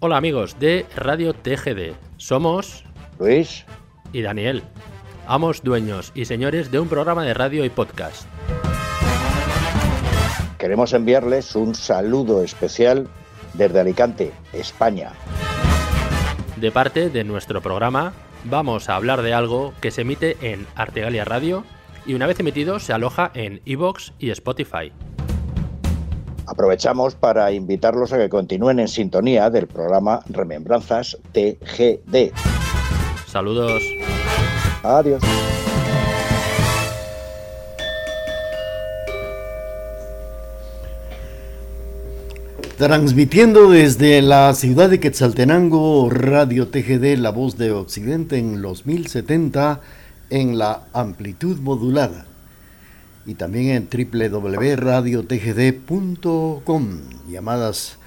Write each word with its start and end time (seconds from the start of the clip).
Hola 0.00 0.16
amigos 0.16 0.60
de 0.60 0.86
Radio 0.94 1.34
TGD. 1.34 1.96
Somos 2.18 2.84
Luis 3.18 3.64
y 4.12 4.22
Daniel, 4.22 4.62
amos, 5.26 5.64
dueños 5.64 6.12
y 6.14 6.26
señores 6.26 6.70
de 6.70 6.78
un 6.78 6.88
programa 6.88 7.24
de 7.24 7.34
radio 7.34 7.64
y 7.64 7.68
podcast. 7.68 8.28
Queremos 10.56 10.92
enviarles 10.92 11.56
un 11.56 11.74
saludo 11.74 12.44
especial 12.44 13.08
desde 13.54 13.80
Alicante, 13.80 14.30
España. 14.52 15.10
De 16.54 16.70
parte 16.70 17.10
de 17.10 17.24
nuestro 17.24 17.60
programa, 17.60 18.12
vamos 18.44 18.88
a 18.88 18.94
hablar 18.94 19.22
de 19.22 19.34
algo 19.34 19.74
que 19.80 19.90
se 19.90 20.02
emite 20.02 20.36
en 20.40 20.68
Artegalia 20.76 21.24
Radio 21.24 21.64
y 22.06 22.14
una 22.14 22.28
vez 22.28 22.38
emitido 22.38 22.78
se 22.78 22.92
aloja 22.92 23.32
en 23.34 23.62
iVoox 23.64 24.12
y 24.20 24.30
Spotify. 24.30 24.92
Aprovechamos 26.48 27.14
para 27.14 27.52
invitarlos 27.52 28.10
a 28.14 28.16
que 28.16 28.30
continúen 28.30 28.80
en 28.80 28.88
sintonía 28.88 29.50
del 29.50 29.66
programa 29.66 30.20
Remembranzas 30.30 31.18
TGD. 31.32 32.32
Saludos. 33.26 33.82
Adiós. 34.82 35.22
Transmitiendo 42.78 43.70
desde 43.70 44.22
la 44.22 44.54
ciudad 44.54 44.88
de 44.88 45.00
Quetzaltenango, 45.00 46.08
Radio 46.08 46.68
TGD, 46.68 47.18
la 47.18 47.30
voz 47.30 47.58
de 47.58 47.72
Occidente 47.72 48.38
en 48.38 48.62
los 48.62 48.86
1070 48.86 49.82
en 50.30 50.56
la 50.56 50.84
amplitud 50.94 51.58
modulada 51.58 52.24
y 53.28 53.34
también 53.34 53.76
en 53.76 53.88
www.radiotgd.com. 54.10 57.00
Llamadas 57.28 57.98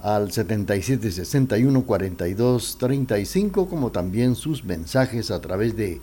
al 0.00 0.30
77 0.30 1.10
61 1.10 1.82
42 1.82 2.78
35, 2.78 3.68
como 3.68 3.90
también 3.90 4.36
sus 4.36 4.64
mensajes 4.64 5.32
a 5.32 5.40
través 5.40 5.76
de 5.76 6.00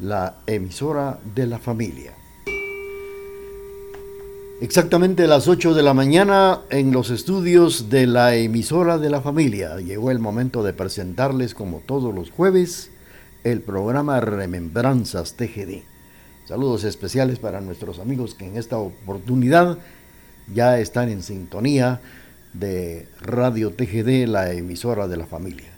la 0.00 0.38
emisora 0.48 1.20
de 1.36 1.46
la 1.46 1.60
familia. 1.60 2.12
Exactamente 4.60 5.22
a 5.22 5.28
las 5.28 5.46
8 5.46 5.72
de 5.72 5.84
la 5.84 5.94
mañana 5.94 6.62
en 6.70 6.90
los 6.90 7.10
estudios 7.10 7.88
de 7.88 8.08
la 8.08 8.34
emisora 8.34 8.98
de 8.98 9.10
la 9.10 9.20
familia. 9.20 9.76
Llegó 9.76 10.10
el 10.10 10.18
momento 10.18 10.64
de 10.64 10.72
presentarles, 10.72 11.54
como 11.54 11.84
todos 11.86 12.12
los 12.12 12.32
jueves, 12.32 12.90
el 13.44 13.60
programa 13.60 14.20
Remembranzas 14.20 15.34
TGD. 15.34 15.95
Saludos 16.46 16.84
especiales 16.84 17.40
para 17.40 17.60
nuestros 17.60 17.98
amigos 17.98 18.34
que 18.36 18.46
en 18.46 18.56
esta 18.56 18.78
oportunidad 18.78 19.78
ya 20.54 20.78
están 20.78 21.08
en 21.08 21.24
sintonía 21.24 22.00
de 22.52 23.08
Radio 23.20 23.72
TGD, 23.72 24.28
la 24.28 24.52
emisora 24.52 25.08
de 25.08 25.16
la 25.16 25.26
familia. 25.26 25.72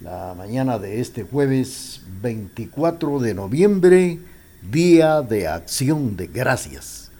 La 0.00 0.34
mañana 0.36 0.80
de 0.80 1.00
este 1.00 1.22
jueves 1.22 2.02
24 2.20 3.20
de 3.20 3.34
noviembre, 3.34 4.18
Día 4.68 5.22
de 5.22 5.46
Acción 5.46 6.16
de 6.16 6.26
Gracias. 6.26 7.12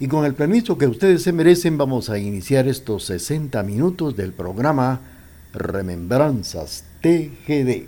Y 0.00 0.08
con 0.08 0.24
el 0.24 0.34
permiso 0.34 0.76
que 0.76 0.88
ustedes 0.88 1.22
se 1.22 1.32
merecen, 1.32 1.78
vamos 1.78 2.10
a 2.10 2.18
iniciar 2.18 2.66
estos 2.66 3.04
60 3.04 3.62
minutos 3.62 4.16
del 4.16 4.32
programa 4.32 5.00
Remembranzas 5.52 6.82
TGD. 7.02 7.86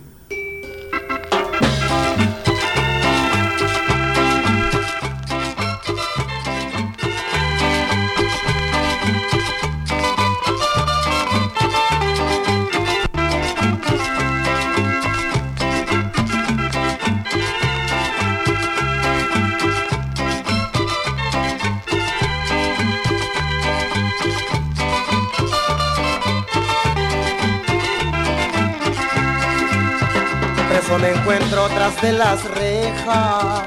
Tras 31.95 32.01
de 32.01 32.13
las 32.13 32.43
rejas, 32.43 33.63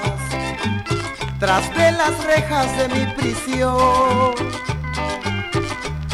tras 1.39 1.77
de 1.77 1.93
las 1.93 2.25
rejas 2.25 2.77
de 2.77 2.89
mi 2.89 3.13
prisión. 3.15 4.35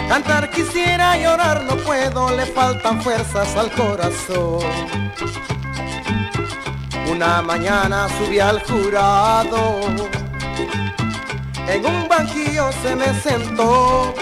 Cantar 0.08 0.50
quisiera, 0.50 1.16
llorar 1.16 1.64
no 1.64 1.76
puedo, 1.76 2.30
le 2.36 2.46
faltan 2.46 3.00
fuerzas 3.02 3.56
al 3.56 3.70
corazón. 3.72 4.60
Una 7.10 7.42
mañana 7.42 8.08
subí 8.18 8.38
al 8.38 8.62
jurado, 8.62 9.80
en 11.68 11.86
un 11.86 12.08
banquillo 12.08 12.70
se 12.82 12.96
me 12.96 13.12
sentó 13.20 14.14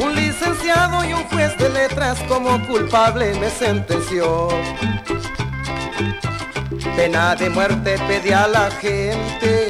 un 0.00 0.14
licenciado 0.14 1.04
y 1.04 1.12
un 1.12 1.24
juez 1.24 1.56
de 1.58 1.68
letras 1.68 2.18
como 2.28 2.64
culpable 2.66 3.34
me 3.38 3.50
sentenció. 3.50 4.48
Pena 6.98 7.36
de 7.36 7.48
muerte 7.48 7.96
pedí 8.08 8.32
a 8.32 8.48
la 8.48 8.72
gente. 8.72 9.68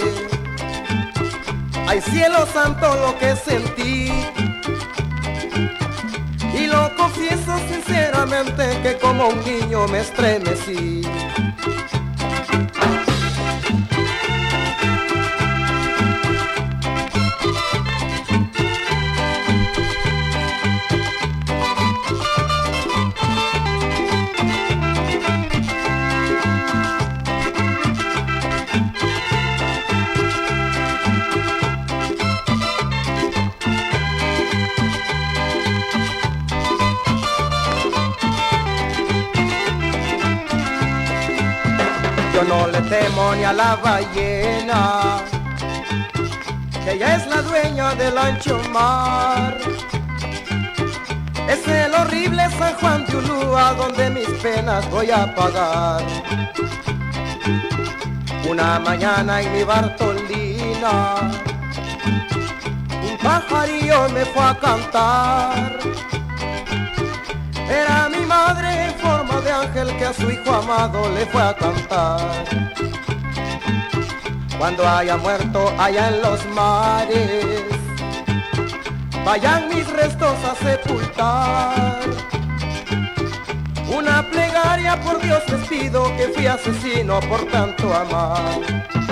Ay 1.86 2.00
cielo 2.00 2.46
santo 2.46 2.86
lo 3.02 3.18
que 3.18 3.36
sentí. 3.36 4.10
Y 6.54 6.66
lo 6.68 6.96
confieso 6.96 7.58
sinceramente 7.68 8.80
que 8.82 8.96
como 8.96 9.28
un 9.28 9.44
niño 9.44 9.86
me 9.88 9.98
estremecí. 9.98 11.02
Ni 42.44 43.44
a 43.44 43.52
la 43.52 43.74
ballena, 43.76 45.18
que 46.84 46.92
ella 46.92 47.16
es 47.16 47.26
la 47.26 47.42
dueña 47.42 47.94
del 47.96 48.16
ancho 48.16 48.60
mar. 48.70 49.58
Es 51.48 51.66
el 51.66 51.92
horrible 51.94 52.48
San 52.56 52.74
Juan 52.74 53.06
de 53.06 53.16
Ulúa 53.16 53.74
donde 53.74 54.10
mis 54.10 54.28
penas 54.40 54.88
voy 54.90 55.10
a 55.10 55.34
pagar. 55.34 56.02
Una 58.48 58.78
mañana 58.78 59.42
en 59.42 59.52
mi 59.52 59.64
Bartolina, 59.64 61.14
un 63.08 63.18
pajarillo 63.18 64.08
me 64.10 64.24
fue 64.24 64.44
a 64.44 64.54
cantar. 64.54 65.78
Era 67.68 68.08
mi 68.08 68.24
madre 68.24 68.87
forma 68.98 69.40
de 69.40 69.50
ángel 69.50 69.96
que 69.96 70.04
a 70.04 70.12
su 70.12 70.30
hijo 70.30 70.52
amado 70.52 71.08
le 71.14 71.26
fue 71.26 71.42
a 71.42 71.54
cantar 71.54 72.68
cuando 74.58 74.88
haya 74.88 75.16
muerto 75.16 75.72
allá 75.78 76.08
en 76.08 76.20
los 76.20 76.44
mares, 76.46 77.62
vayan 79.24 79.68
mis 79.68 79.88
restos 79.92 80.34
a 80.44 80.54
sepultar. 80.56 82.00
Una 83.96 84.28
plegaria 84.28 85.00
por 85.00 85.22
Dios 85.22 85.42
les 85.48 85.68
pido 85.68 86.04
que 86.16 86.28
fui 86.34 86.46
asesino 86.46 87.20
por 87.20 87.46
tanto 87.46 87.94
amar. 87.94 89.07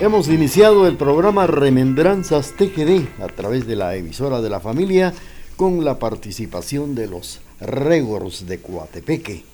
Hemos 0.00 0.28
iniciado 0.28 0.86
el 0.86 0.96
programa 0.96 1.46
Remembranzas 1.46 2.54
TGD 2.56 3.20
a 3.22 3.26
través 3.26 3.66
de 3.66 3.76
la 3.76 3.96
emisora 3.96 4.40
de 4.40 4.48
la 4.48 4.58
familia 4.58 5.12
con 5.56 5.84
la 5.84 5.98
participación 5.98 6.94
de 6.94 7.06
los 7.06 7.40
Regors 7.60 8.46
de 8.46 8.62
Coatepeque. 8.62 9.44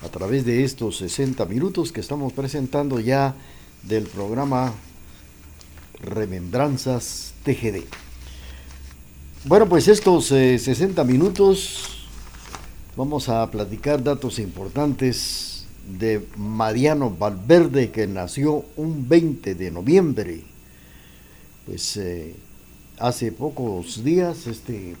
a 0.00 0.08
través 0.08 0.44
de 0.44 0.62
estos 0.62 0.98
60 0.98 1.44
minutos 1.46 1.90
que 1.90 1.98
estamos 1.98 2.32
presentando 2.32 3.00
ya 3.00 3.34
del 3.82 4.04
programa 4.04 4.72
Remembranzas 6.00 7.34
TGD. 7.42 7.82
Bueno, 9.46 9.68
pues 9.68 9.88
estos 9.88 10.26
60 10.26 11.02
eh, 11.02 11.04
minutos 11.04 12.06
vamos 12.94 13.28
a 13.28 13.50
platicar 13.50 14.00
datos 14.00 14.38
importantes 14.38 15.47
de 15.88 16.26
Mariano 16.36 17.10
Valverde 17.10 17.90
que 17.90 18.06
nació 18.06 18.64
un 18.76 19.08
20 19.08 19.54
de 19.54 19.70
noviembre. 19.70 20.42
Pues 21.64 21.96
eh, 21.96 22.34
hace 22.98 23.32
pocos 23.32 24.04
días, 24.04 24.46
este 24.46 24.96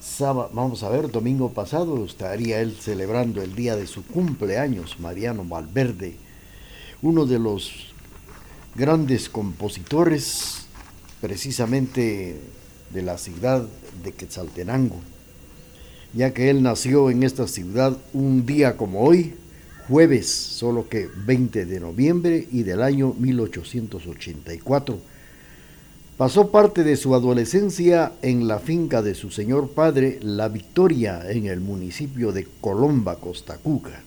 sábado, 0.00 0.50
vamos 0.54 0.82
a 0.82 0.88
ver, 0.88 1.10
domingo 1.10 1.50
pasado 1.52 2.04
estaría 2.04 2.60
él 2.60 2.76
celebrando 2.80 3.42
el 3.42 3.54
día 3.54 3.76
de 3.76 3.86
su 3.86 4.04
cumpleaños, 4.06 4.98
Mariano 5.00 5.44
Valverde, 5.44 6.16
uno 7.02 7.26
de 7.26 7.38
los 7.38 7.92
grandes 8.74 9.28
compositores 9.28 10.66
precisamente 11.20 12.40
de 12.92 13.02
la 13.02 13.18
ciudad 13.18 13.66
de 14.02 14.12
Quetzaltenango, 14.12 15.00
ya 16.14 16.32
que 16.32 16.50
él 16.50 16.62
nació 16.62 17.10
en 17.10 17.22
esta 17.22 17.46
ciudad 17.46 17.96
un 18.12 18.46
día 18.46 18.76
como 18.76 19.00
hoy, 19.00 19.34
jueves, 19.88 20.28
solo 20.28 20.88
que 20.88 21.08
20 21.26 21.66
de 21.66 21.80
noviembre 21.80 22.46
y 22.50 22.62
del 22.62 22.82
año 22.82 23.14
1884 23.18 24.98
Pasó 26.16 26.50
parte 26.50 26.82
de 26.82 26.96
su 26.96 27.14
adolescencia 27.14 28.12
en 28.22 28.48
la 28.48 28.58
finca 28.58 29.02
de 29.02 29.14
su 29.14 29.30
señor 29.30 29.68
padre, 29.72 30.18
La 30.22 30.48
Victoria, 30.48 31.30
en 31.30 31.44
el 31.44 31.60
municipio 31.60 32.32
de 32.32 32.48
Colomba, 32.62 33.16
Costa 33.16 33.58
Cuca. 33.58 34.00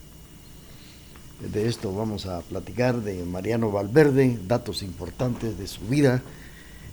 De 1.53 1.67
esto 1.67 1.93
vamos 1.93 2.25
a 2.25 2.41
platicar 2.41 3.03
de 3.03 3.23
Mariano 3.25 3.71
Valverde, 3.71 4.39
datos 4.47 4.81
importantes 4.81 5.59
de 5.59 5.67
su 5.67 5.81
vida 5.81 6.23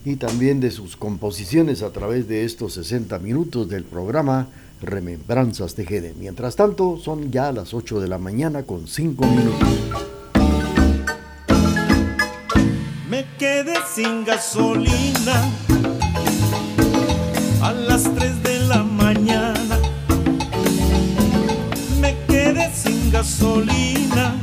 y 0.04 0.16
también 0.16 0.60
de 0.60 0.70
sus 0.70 0.98
composiciones 0.98 1.80
a 1.80 1.92
través 1.92 2.28
de 2.28 2.44
estos 2.44 2.74
60 2.74 3.18
minutos 3.18 3.70
del 3.70 3.84
programa 3.84 4.48
Remembranzas 4.82 5.74
TGD. 5.74 6.14
Mientras 6.18 6.56
tanto, 6.56 6.98
son 6.98 7.30
ya 7.30 7.52
las 7.52 7.74
8 7.74 8.00
de 8.00 8.08
la 8.08 8.18
mañana 8.18 8.64
con 8.64 8.86
5 8.86 9.26
minutos. 9.26 9.68
me 13.16 13.24
quedé 13.38 13.76
sin 13.94 14.26
gasolina 14.26 15.50
a 17.62 17.72
las 17.72 18.02
3 18.02 18.42
de 18.42 18.58
la 18.60 18.82
mañana. 18.82 19.78
Me 21.98 22.14
quedé 22.28 22.70
sin 22.74 23.10
gasolina 23.10 24.34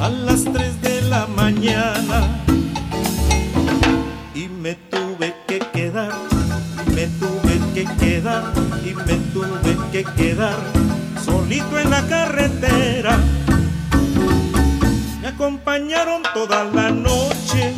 a 0.00 0.08
las 0.08 0.44
3 0.44 0.80
de 0.82 1.02
la 1.02 1.26
mañana. 1.26 2.27
Quedar, 7.98 8.52
y 8.84 8.94
me 8.94 9.14
tuve 9.32 9.76
que 9.92 10.04
quedar 10.16 10.56
solito 11.24 11.78
en 11.78 11.90
la 11.90 12.06
carretera 12.06 13.18
acompañaron 15.38 16.22
toda 16.34 16.64
la 16.64 16.90
noche. 16.90 17.72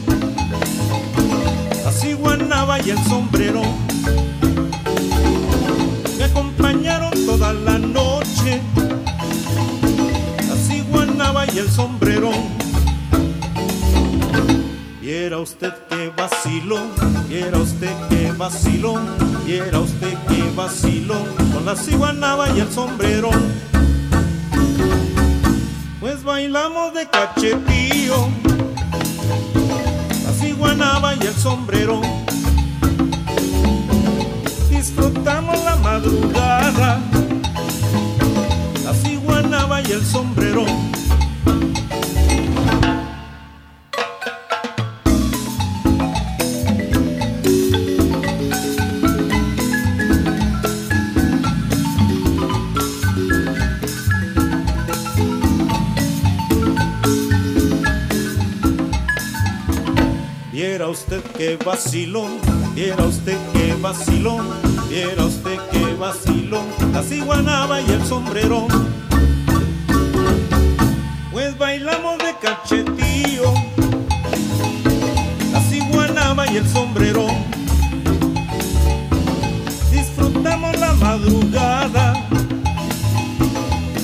La 1.85 1.93
ciguanaba 1.93 2.81
y 2.81 2.89
el 2.89 2.99
sombrero 3.05 3.61
me 6.17 6.25
acompañaron 6.25 7.11
toda 7.27 7.53
la 7.53 7.79
noche. 7.79 8.63
La 10.49 10.57
ciguanaba 10.57 11.45
y 11.53 11.59
el 11.59 11.69
sombrero. 11.69 12.31
Viera 15.03 15.39
usted 15.39 15.75
que 15.91 16.11
vaciló, 16.17 16.79
viera 17.29 17.59
usted 17.59 17.93
que 18.09 18.33
vaciló, 18.33 18.95
viera 19.51 19.81
usted 19.81 20.17
que 20.29 20.49
vaciló 20.55 21.17
con 21.53 21.67
la 21.67 21.75
ciguanaba 21.75 22.49
y 22.51 22.61
el 22.61 22.71
sombrero 22.71 23.31
pues 25.99 26.23
bailamos 26.23 26.95
de 26.95 27.09
cachetío, 27.09 28.29
la 30.25 30.33
ciguanaba 30.41 31.15
y 31.15 31.27
el 31.27 31.35
sombrero. 31.35 32.01
Disfrutamos 34.71 35.63
la 35.65 35.77
madrugada, 35.77 37.01
la 38.85 38.95
ciguanaba 38.95 39.83
y 39.83 39.93
el 39.93 40.05
sombrero. 40.07 40.65
Usted 60.91 61.23
que 61.37 61.57
vacilón, 61.57 62.33
viera 62.75 63.05
usted 63.05 63.39
que 63.53 63.75
vacilón, 63.81 64.45
viera 64.89 65.25
usted 65.25 65.57
que 65.71 65.95
vacilón, 65.95 66.67
la 66.93 67.03
ciguanaba 67.03 67.81
y 67.81 67.91
el 67.91 68.05
sombrero. 68.05 68.67
Pues 71.31 71.57
bailamos 71.57 72.19
de 72.19 72.35
cachetío, 72.43 73.55
la 75.53 75.61
ciguanaba 75.63 76.51
y 76.51 76.57
el 76.57 76.69
sombrero. 76.69 77.27
Disfrutamos 79.93 80.77
la 80.81 80.93
madrugada, 80.95 82.15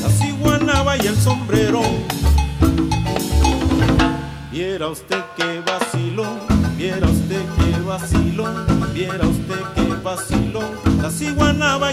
la 0.02 0.08
ciguanaba 0.10 0.96
y 0.98 1.06
el 1.06 1.16
sombrero. 1.16 1.82
Viera 4.52 4.88
usted 4.88 5.22
que 5.36 5.55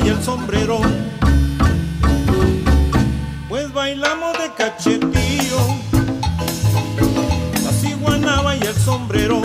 y 0.03 0.09
el 0.09 0.21
sombrero. 0.21 0.79
Pues 3.49 3.71
bailamos 3.73 4.33
de 4.37 4.51
cachetío, 4.57 5.57
la 7.63 7.71
ciguanaba 7.71 8.55
y 8.55 8.61
el 8.61 8.75
sombrero. 8.75 9.41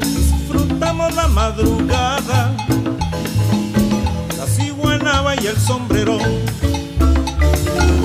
Disfrutamos 0.00 1.14
la 1.14 1.28
madrugada, 1.28 2.56
la 4.36 4.46
ciguanaba 4.46 5.34
y 5.36 5.46
el 5.46 5.56
sombrero. 5.56 6.18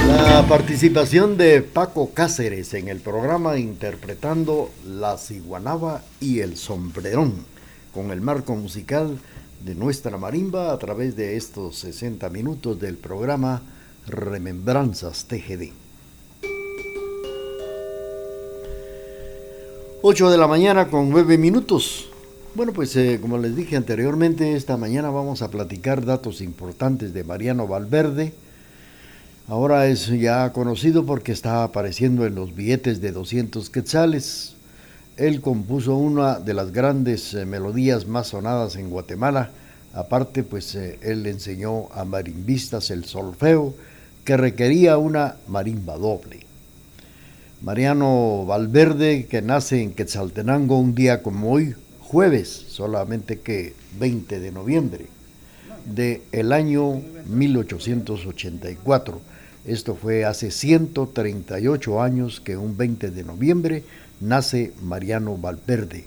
La 0.07 0.45
participación 0.48 1.38
de 1.38 1.62
Paco 1.62 2.12
Cáceres 2.13 2.74
en 2.74 2.88
el 2.88 3.00
programa 3.00 3.57
interpretando 3.57 4.72
La 4.86 5.17
Ciguanaba 5.17 6.03
y 6.19 6.39
el 6.39 6.57
Sombrerón, 6.57 7.34
con 7.93 8.12
el 8.12 8.22
marco 8.22 8.55
musical 8.55 9.17
de 9.65 9.75
nuestra 9.75 10.17
marimba 10.17 10.72
a 10.72 10.77
través 10.77 11.15
de 11.15 11.36
estos 11.36 11.79
60 11.79 12.29
minutos 12.29 12.79
del 12.79 12.95
programa 12.95 13.63
Remembranzas 14.07 15.25
TGD. 15.25 15.72
8 20.01 20.29
de 20.29 20.38
la 20.38 20.48
mañana 20.48 20.88
con 20.88 21.10
9 21.10 21.38
minutos. 21.38 22.10
Bueno, 22.53 22.72
pues 22.72 22.95
eh, 22.95 23.17
como 23.19 23.38
les 23.38 23.55
dije 23.55 23.75
anteriormente, 23.75 24.55
esta 24.55 24.77
mañana 24.77 25.10
vamos 25.10 25.41
a 25.41 25.51
platicar 25.51 26.05
datos 26.05 26.39
importantes 26.39 27.13
de 27.13 27.24
Mariano 27.24 27.67
Valverde 27.67 28.34
Ahora 29.48 29.86
es 29.86 30.07
ya 30.07 30.51
conocido 30.53 31.05
porque 31.05 31.31
está 31.31 31.63
apareciendo 31.63 32.25
en 32.25 32.34
los 32.34 32.55
billetes 32.55 33.00
de 33.00 33.12
200 33.12 33.69
quetzales. 33.69 34.54
Él 35.17 35.39
compuso 35.39 35.95
una 35.95 36.39
de 36.39 36.53
las 36.53 36.74
grandes 36.74 37.34
eh, 37.34 37.45
melodías 37.45 38.05
más 38.05 38.27
sonadas 38.27 38.75
en 38.75 38.89
Guatemala. 38.89 39.51
Aparte, 39.93 40.43
pues 40.43 40.75
eh, 40.75 41.00
él 41.01 41.25
enseñó 41.25 41.91
a 41.93 42.03
marimbistas 42.03 42.91
el 42.91 43.05
solfeo, 43.05 43.74
que 44.25 44.36
requería 44.36 44.98
una 44.98 45.36
marimba 45.48 45.98
doble. 45.98 46.39
Mariano 47.62 48.45
Valverde, 48.45 49.27
que 49.27 49.41
nace 49.41 49.81
en 49.81 49.93
Quetzaltenango 49.93 50.77
un 50.77 50.93
día 50.95 51.24
como 51.24 51.51
hoy, 51.51 51.75
jueves, 52.00 52.50
solamente 52.50 53.39
que 53.39 53.74
20 53.98 54.39
de 54.39 54.51
noviembre, 54.51 55.05
de 55.86 56.24
el 56.34 56.51
año 56.51 57.01
1884 57.27 59.22
esto 59.65 59.95
fue 59.95 60.25
hace 60.25 60.51
138 60.51 62.01
años 62.01 62.39
que 62.39 62.55
un 62.55 62.77
20 62.77 63.10
de 63.10 63.24
noviembre 63.24 63.84
nace 64.19 64.74
Mariano 64.81 65.38
Valverde. 65.38 66.05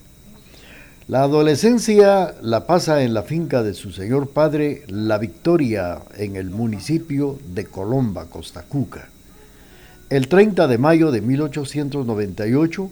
La 1.08 1.22
adolescencia 1.22 2.34
la 2.42 2.66
pasa 2.66 3.02
en 3.02 3.14
la 3.14 3.22
finca 3.22 3.62
de 3.62 3.72
su 3.72 3.92
señor 3.92 4.28
padre 4.28 4.82
La 4.88 5.16
Victoria, 5.16 6.02
en 6.16 6.36
el 6.36 6.50
municipio 6.50 7.38
de 7.54 7.64
Colomba, 7.64 8.26
Costa 8.26 8.62
Cuca. 8.62 9.08
El 10.10 10.28
30 10.28 10.68
de 10.68 10.78
mayo 10.78 11.10
de 11.10 11.22
1898 11.22 12.90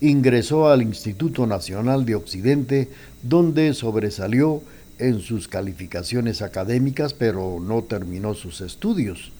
ingresó 0.00 0.68
al 0.68 0.80
Instituto 0.80 1.46
Nacional 1.46 2.06
de 2.06 2.14
Occidente, 2.14 2.88
donde 3.22 3.74
sobresalió 3.74 4.62
en 4.98 5.20
sus 5.20 5.48
calificaciones 5.48 6.42
académicas, 6.42 7.14
pero 7.14 7.58
no 7.60 7.82
terminó 7.82 8.34
sus 8.34 8.60
estudios. 8.60 9.32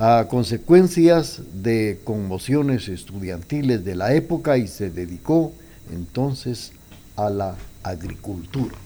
A 0.00 0.26
consecuencias 0.28 1.42
de 1.52 1.98
conmociones 2.04 2.86
estudiantiles 2.86 3.84
de 3.84 3.96
la 3.96 4.14
época 4.14 4.56
y 4.56 4.68
se 4.68 4.90
dedicó 4.90 5.52
entonces 5.92 6.70
a 7.16 7.30
la 7.30 7.56
agricultura. 7.82 8.76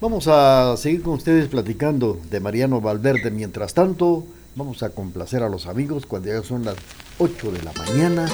Vamos 0.00 0.26
a 0.26 0.74
seguir 0.76 1.02
con 1.02 1.14
ustedes 1.14 1.46
platicando 1.46 2.20
de 2.28 2.40
Mariano 2.40 2.80
Valverde. 2.80 3.30
Mientras 3.30 3.74
tanto, 3.74 4.26
vamos 4.56 4.82
a 4.82 4.90
complacer 4.90 5.44
a 5.44 5.48
los 5.48 5.68
amigos 5.68 6.04
cuando 6.04 6.30
ya 6.30 6.42
son 6.42 6.64
las 6.64 6.74
8 7.18 7.52
de 7.52 7.62
la 7.62 7.72
mañana 7.72 8.26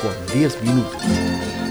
con 0.00 0.38
10 0.38 0.62
minutos. 0.62 1.69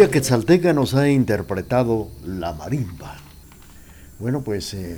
Rondalla 0.00 0.10
quetzalteca 0.10 0.72
nos 0.72 0.94
ha 0.94 1.10
interpretado 1.10 2.10
la 2.24 2.54
marimba. 2.54 3.18
Bueno, 4.18 4.40
pues 4.40 4.72
eh, 4.72 4.96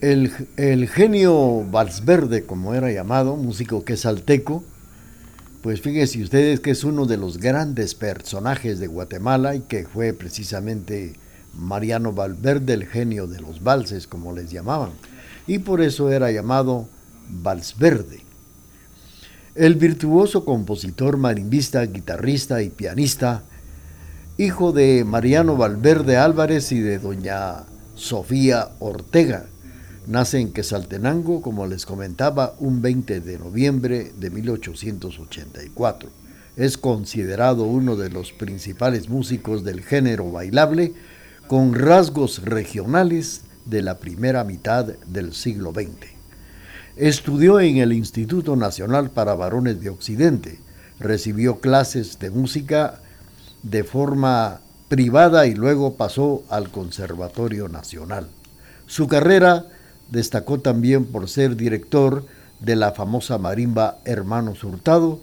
el, 0.00 0.32
el, 0.56 0.88
genio 0.88 1.64
Valsverde, 1.70 2.46
como 2.46 2.72
era 2.72 2.90
llamado, 2.90 3.36
músico 3.36 3.84
quetzalteco, 3.84 4.64
pues 5.62 5.82
fíjense 5.82 6.22
ustedes 6.22 6.60
que 6.60 6.70
es 6.70 6.82
uno 6.82 7.04
de 7.04 7.18
los 7.18 7.36
grandes 7.36 7.94
personajes 7.94 8.78
de 8.78 8.86
Guatemala 8.86 9.54
y 9.54 9.60
que 9.60 9.84
fue 9.84 10.14
precisamente 10.14 11.14
Mariano 11.54 12.14
Valverde, 12.14 12.72
el 12.72 12.86
genio 12.86 13.26
de 13.26 13.40
los 13.40 13.62
valses, 13.62 14.06
como 14.06 14.34
les 14.34 14.50
llamaban, 14.50 14.92
y 15.46 15.58
por 15.58 15.82
eso 15.82 16.10
era 16.10 16.32
llamado 16.32 16.88
Valsverde. 17.28 18.22
El 19.54 19.74
virtuoso 19.74 20.46
compositor, 20.46 21.18
marimbista, 21.18 21.82
guitarrista 21.84 22.62
y 22.62 22.70
pianista, 22.70 23.42
hijo 24.40 24.70
de 24.70 25.04
Mariano 25.04 25.56
Valverde 25.56 26.16
Álvarez 26.16 26.70
y 26.70 26.78
de 26.78 27.00
doña 27.00 27.64
Sofía 27.96 28.68
Ortega, 28.78 29.46
nace 30.06 30.38
en 30.38 30.52
Quesaltenango, 30.52 31.42
como 31.42 31.66
les 31.66 31.84
comentaba, 31.84 32.54
un 32.60 32.80
20 32.80 33.20
de 33.20 33.36
noviembre 33.36 34.12
de 34.16 34.30
1884. 34.30 36.08
es 36.56 36.78
considerado 36.78 37.64
uno 37.64 37.96
de 37.96 38.10
los 38.10 38.32
principales 38.32 39.08
músicos 39.08 39.64
del 39.64 39.82
género 39.82 40.30
bailable 40.30 40.92
con 41.48 41.74
rasgos 41.74 42.44
regionales 42.44 43.42
de 43.64 43.82
la 43.82 43.98
primera 43.98 44.44
mitad 44.44 44.84
del 44.84 45.34
siglo 45.34 45.72
XX. 45.72 45.88
Estudió 46.96 47.58
en 47.58 47.78
el 47.78 47.92
Instituto 47.92 48.54
Nacional 48.54 49.10
para 49.10 49.34
Varones 49.34 49.80
de 49.80 49.90
Occidente, 49.90 50.60
recibió 51.00 51.58
clases 51.58 52.20
de 52.20 52.30
música 52.30 53.00
de 53.62 53.84
forma 53.84 54.60
privada 54.88 55.46
y 55.46 55.54
luego 55.54 55.94
pasó 55.94 56.42
al 56.48 56.70
Conservatorio 56.70 57.68
Nacional. 57.68 58.28
Su 58.86 59.06
carrera 59.06 59.66
destacó 60.10 60.60
también 60.60 61.04
por 61.04 61.28
ser 61.28 61.56
director 61.56 62.24
de 62.60 62.76
la 62.76 62.92
famosa 62.92 63.38
marimba 63.38 63.98
Hermanos 64.04 64.64
Hurtado, 64.64 65.20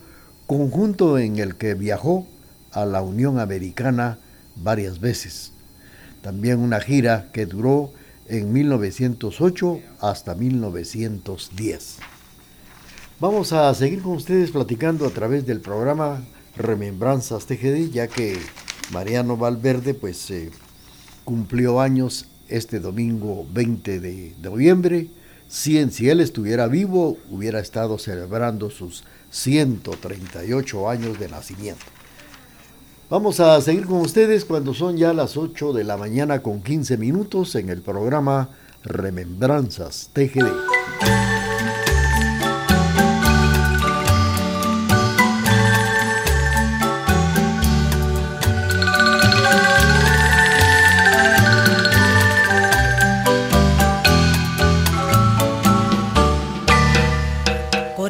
conjunto 0.48 1.18
en 1.18 1.40
el 1.40 1.56
que 1.56 1.74
viajó 1.74 2.28
a 2.72 2.86
la 2.86 3.02
Unión 3.02 3.40
Americana 3.40 4.20
varias 4.56 5.00
veces. 5.00 5.52
También 6.22 6.60
una 6.60 6.80
gira 6.80 7.30
que 7.34 7.46
duró 7.46 7.92
en 8.28 8.52
1908 8.54 9.80
hasta 10.00 10.36
1910. 10.36 11.98
Vamos 13.20 13.54
a 13.54 13.74
seguir 13.74 14.02
con 14.02 14.14
ustedes 14.14 14.52
platicando 14.52 15.06
a 15.06 15.10
través 15.10 15.46
del 15.46 15.62
programa 15.62 16.22
Remembranzas 16.58 17.46
TGD, 17.46 17.92
ya 17.92 18.08
que 18.08 18.38
Mariano 18.92 19.38
Valverde 19.38 19.94
pues 19.94 20.30
eh, 20.32 20.52
cumplió 21.24 21.82
años 21.82 22.28
este 22.48 22.80
domingo 22.80 23.46
20 23.52 24.00
de 24.00 24.36
noviembre. 24.42 25.08
Si 25.48 25.78
él 25.78 26.22
estuviera 26.22 26.68
vivo, 26.68 27.18
hubiera 27.30 27.60
estado 27.60 27.98
celebrando 27.98 28.70
sus 28.70 29.04
138 29.30 30.90
años 30.90 31.20
de 31.20 31.30
nacimiento. 31.30 31.86
Vamos 33.10 33.40
a 33.40 33.62
seguir 33.62 33.86
con 33.86 34.02
ustedes 34.02 34.46
cuando 34.46 34.74
son 34.74 34.98
ya 34.98 35.14
las 35.14 35.38
8 35.38 35.74
de 35.74 35.84
la 35.84 35.96
mañana 35.96 36.42
con 36.42 36.64
15 36.64 36.98
minutos 36.98 37.54
en 37.56 37.70
el 37.70 37.82
programa 37.82 38.50
Remembranzas 38.84 40.10
TGD. 40.14 41.35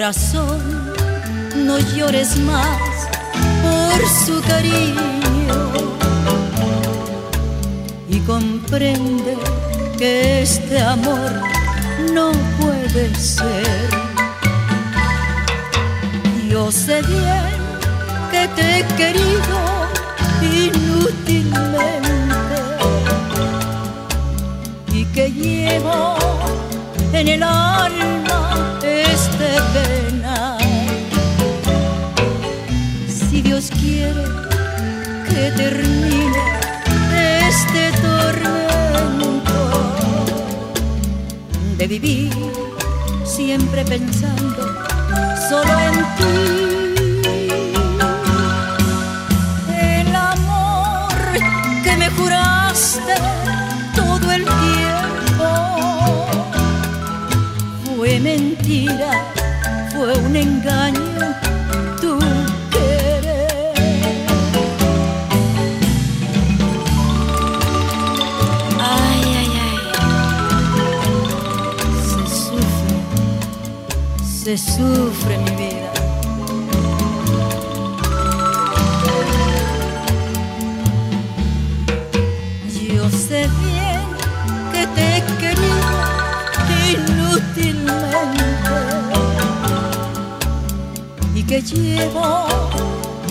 No 0.06 1.80
llores 1.80 2.38
más 2.42 2.78
por 3.64 4.08
su 4.08 4.40
cariño 4.48 5.72
y 8.08 8.20
comprende 8.20 9.36
que 9.98 10.44
este 10.44 10.80
amor 10.80 11.32
no 12.14 12.32
puede 12.60 13.16
ser. 13.16 13.90
Yo 16.52 16.72
sé 16.72 17.02
bien 17.02 17.56
que 18.30 18.48
te 18.50 18.80
he 18.82 18.84
querido 19.02 19.58
inútilmente 20.44 21.82
y 24.94 25.04
que 25.06 25.32
llevo 25.32 26.16
en 27.12 27.28
el 27.28 27.42
alma 27.42 28.25
Dios 33.56 33.72
quiere 33.80 34.26
que 35.30 35.50
termine 35.56 36.42
este 37.48 37.90
tormento 38.02 39.60
de 41.78 41.88
vivir 41.88 42.34
siempre 43.24 43.86
pensando 43.86 44.62
solo 45.48 45.72
en 45.80 45.94
ti. 46.18 46.36
El 49.74 50.14
amor 50.14 51.16
que 51.82 51.96
me 51.96 52.10
juraste 52.10 53.16
todo 53.96 54.34
el 54.34 54.44
tiempo 54.44 55.48
fue 57.86 58.20
mentira, 58.20 59.12
fue 59.94 60.14
un 60.18 60.36
engaño 60.36 60.85
sufre 74.58 75.38
mi 75.40 75.52
vida. 75.52 75.92
Yo 82.88 83.10
sé 83.10 83.50
bien 83.62 84.06
que 84.72 84.88
te 84.96 85.18
he 85.18 85.22
querido 85.40 85.96
inútilmente 86.94 87.96
y 91.36 91.44
que 91.44 91.62
llevo 91.62 92.48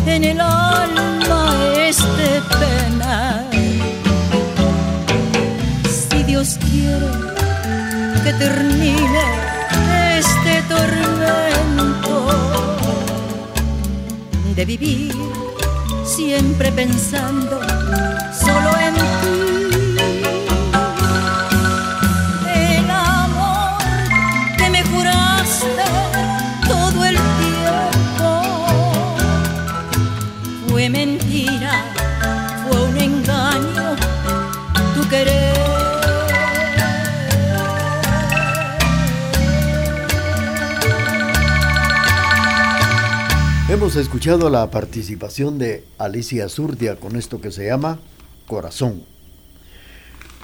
en 0.06 0.24
el 0.24 0.40
alma 0.40 1.54
este 1.76 2.42
pena. 2.58 3.48
Si 5.88 6.22
Dios 6.24 6.58
quiere 6.70 7.08
que 8.24 8.32
termine 8.34 9.43
vivir 14.76 15.14
siempre 16.04 16.72
pensando 16.72 17.60
Escuchado 43.96 44.50
la 44.50 44.68
participación 44.72 45.56
de 45.56 45.84
Alicia 45.98 46.48
Zurdia 46.48 46.96
con 46.96 47.14
esto 47.14 47.40
que 47.40 47.52
se 47.52 47.66
llama 47.66 48.00
Corazón. 48.48 49.04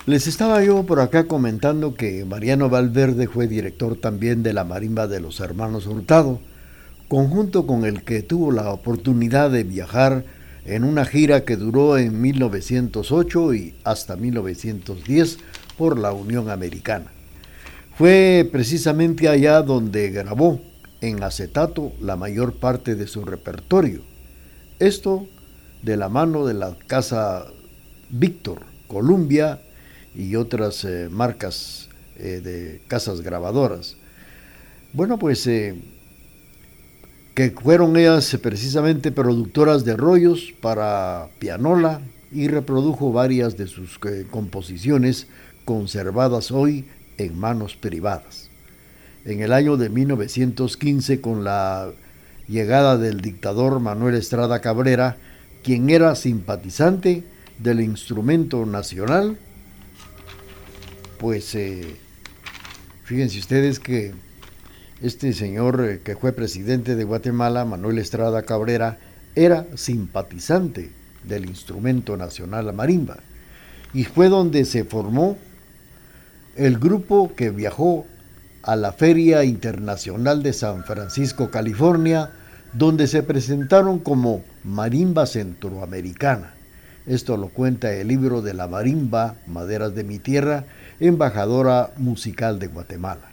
Les 0.06 0.28
estaba 0.28 0.62
yo 0.62 0.84
por 0.84 1.00
acá 1.00 1.26
comentando 1.26 1.94
que 1.94 2.24
Mariano 2.24 2.70
Valverde 2.70 3.26
fue 3.26 3.48
director 3.48 3.96
también 3.96 4.44
de 4.44 4.52
la 4.52 4.62
marimba 4.62 5.08
de 5.08 5.18
los 5.18 5.40
hermanos 5.40 5.88
Hurtado, 5.88 6.40
conjunto 7.08 7.66
con 7.66 7.84
el 7.84 8.04
que 8.04 8.22
tuvo 8.22 8.52
la 8.52 8.72
oportunidad 8.72 9.50
de 9.50 9.64
viajar 9.64 10.24
en 10.64 10.84
una 10.84 11.04
gira 11.04 11.44
que 11.44 11.56
duró 11.56 11.98
en 11.98 12.20
1908 12.20 13.54
y 13.54 13.74
hasta 13.82 14.14
1910 14.14 15.38
por 15.76 15.98
la 15.98 16.12
Unión 16.12 16.50
Americana. 16.50 17.10
Fue 17.98 18.48
precisamente 18.52 19.28
allá 19.28 19.60
donde 19.62 20.10
grabó 20.10 20.69
en 21.00 21.22
acetato 21.22 21.92
la 22.00 22.16
mayor 22.16 22.54
parte 22.54 22.94
de 22.94 23.06
su 23.06 23.24
repertorio. 23.24 24.02
Esto 24.78 25.26
de 25.82 25.96
la 25.96 26.08
mano 26.08 26.46
de 26.46 26.54
la 26.54 26.76
casa 26.86 27.46
Víctor, 28.10 28.62
Columbia 28.86 29.60
y 30.14 30.36
otras 30.36 30.84
eh, 30.84 31.08
marcas 31.10 31.88
eh, 32.16 32.40
de 32.42 32.82
casas 32.88 33.20
grabadoras. 33.20 33.96
Bueno, 34.92 35.18
pues 35.18 35.46
eh, 35.46 35.80
que 37.34 37.50
fueron 37.50 37.96
ellas 37.96 38.36
precisamente 38.42 39.12
productoras 39.12 39.84
de 39.84 39.96
rollos 39.96 40.52
para 40.60 41.30
pianola 41.38 42.00
y 42.32 42.48
reprodujo 42.48 43.12
varias 43.12 43.56
de 43.56 43.66
sus 43.66 43.98
composiciones 44.30 45.28
conservadas 45.64 46.50
hoy 46.50 46.86
en 47.18 47.38
manos 47.38 47.76
privadas 47.76 48.49
en 49.24 49.40
el 49.40 49.52
año 49.52 49.76
de 49.76 49.88
1915 49.88 51.20
con 51.20 51.44
la 51.44 51.90
llegada 52.48 52.96
del 52.96 53.20
dictador 53.20 53.80
Manuel 53.80 54.14
Estrada 54.14 54.60
Cabrera, 54.60 55.16
quien 55.62 55.90
era 55.90 56.14
simpatizante 56.14 57.24
del 57.58 57.80
instrumento 57.80 58.64
nacional, 58.64 59.36
pues 61.18 61.54
eh, 61.54 61.96
fíjense 63.04 63.38
ustedes 63.38 63.78
que 63.78 64.12
este 65.02 65.32
señor 65.32 65.84
eh, 65.84 66.00
que 66.02 66.16
fue 66.16 66.32
presidente 66.32 66.96
de 66.96 67.04
Guatemala, 67.04 67.64
Manuel 67.64 67.98
Estrada 67.98 68.42
Cabrera, 68.42 68.98
era 69.34 69.66
simpatizante 69.76 70.90
del 71.24 71.46
instrumento 71.46 72.16
nacional 72.16 72.72
marimba. 72.72 73.18
Y 73.92 74.04
fue 74.04 74.28
donde 74.28 74.64
se 74.64 74.84
formó 74.84 75.36
el 76.56 76.78
grupo 76.78 77.32
que 77.34 77.50
viajó 77.50 78.06
a 78.62 78.76
la 78.76 78.92
Feria 78.92 79.44
Internacional 79.44 80.42
de 80.42 80.52
San 80.52 80.84
Francisco, 80.84 81.50
California, 81.50 82.30
donde 82.72 83.06
se 83.06 83.22
presentaron 83.22 83.98
como 83.98 84.42
Marimba 84.64 85.26
Centroamericana. 85.26 86.54
Esto 87.06 87.36
lo 87.36 87.48
cuenta 87.48 87.92
el 87.92 88.08
libro 88.08 88.42
de 88.42 88.54
la 88.54 88.68
marimba, 88.68 89.36
Maderas 89.46 89.94
de 89.94 90.04
mi 90.04 90.18
Tierra, 90.18 90.64
embajadora 91.00 91.92
musical 91.96 92.58
de 92.58 92.68
Guatemala. 92.68 93.30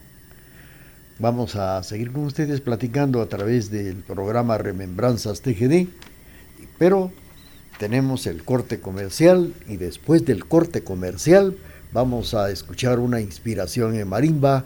Vamos 1.19 1.55
a 1.55 1.83
seguir 1.83 2.11
con 2.11 2.23
ustedes 2.23 2.61
platicando 2.61 3.21
a 3.21 3.27
través 3.27 3.69
del 3.69 3.97
programa 3.97 4.57
Remembranzas 4.57 5.41
TGD, 5.41 5.87
pero 6.77 7.11
tenemos 7.77 8.25
el 8.25 8.43
corte 8.43 8.79
comercial 8.79 9.53
y 9.67 9.77
después 9.77 10.25
del 10.25 10.45
corte 10.45 10.83
comercial 10.83 11.57
vamos 11.91 12.33
a 12.33 12.49
escuchar 12.49 12.99
una 12.99 13.19
inspiración 13.19 13.95
en 13.95 14.07
marimba 14.07 14.65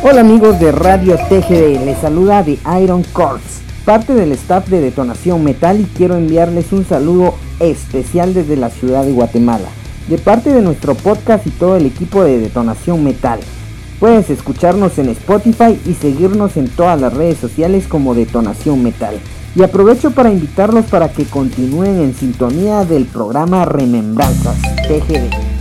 Hola 0.00 0.20
amigos 0.20 0.60
de 0.60 0.70
Radio 0.70 1.16
TGD, 1.16 1.84
les 1.84 1.98
saluda 1.98 2.44
The 2.44 2.56
Iron 2.80 3.02
Corps, 3.12 3.40
parte 3.84 4.14
del 4.14 4.30
staff 4.30 4.68
de 4.68 4.80
Detonación 4.80 5.42
Metal 5.42 5.80
y 5.80 5.86
quiero 5.86 6.16
enviarles 6.16 6.72
un 6.72 6.86
saludo 6.86 7.34
especial 7.58 8.32
desde 8.32 8.56
la 8.56 8.70
ciudad 8.70 9.04
de 9.04 9.10
Guatemala, 9.10 9.66
de 10.06 10.16
parte 10.18 10.52
de 10.52 10.62
nuestro 10.62 10.94
podcast 10.94 11.48
y 11.48 11.50
todo 11.50 11.76
el 11.76 11.84
equipo 11.84 12.22
de 12.22 12.38
Detonación 12.38 13.02
Metal. 13.02 13.40
Puedes 13.98 14.30
escucharnos 14.30 14.96
en 14.98 15.08
Spotify 15.08 15.76
y 15.84 15.94
seguirnos 15.94 16.56
en 16.56 16.68
todas 16.68 17.00
las 17.00 17.12
redes 17.12 17.38
sociales 17.38 17.88
como 17.88 18.14
Detonación 18.14 18.80
Metal. 18.84 19.16
Y 19.56 19.64
aprovecho 19.64 20.12
para 20.12 20.30
invitarlos 20.30 20.84
para 20.84 21.08
que 21.08 21.24
continúen 21.24 22.00
en 22.00 22.14
sintonía 22.14 22.84
del 22.84 23.06
programa 23.06 23.64
Remembranzas 23.64 24.62
TGD. 24.86 25.57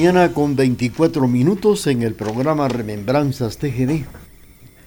Mañana 0.00 0.32
con 0.32 0.56
24 0.56 1.28
minutos 1.28 1.86
en 1.86 2.00
el 2.00 2.14
programa 2.14 2.68
Remembranzas 2.68 3.58
TGD, 3.58 4.06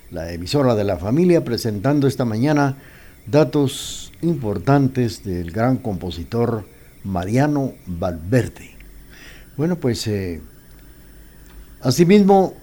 la 0.10 0.32
emisora 0.34 0.74
de 0.74 0.84
la 0.84 0.98
familia 0.98 1.44
presentando 1.44 2.08
esta 2.08 2.26
mañana 2.26 2.80
datos 3.28 4.12
importantes 4.24 5.24
del 5.24 5.52
gran 5.52 5.78
compositor 5.78 6.66
Mariano 7.04 7.74
Valverde. 7.86 8.72
Bueno, 9.56 9.76
pues 9.76 10.08
eh, 10.08 10.42
Asimismo, 11.82 12.56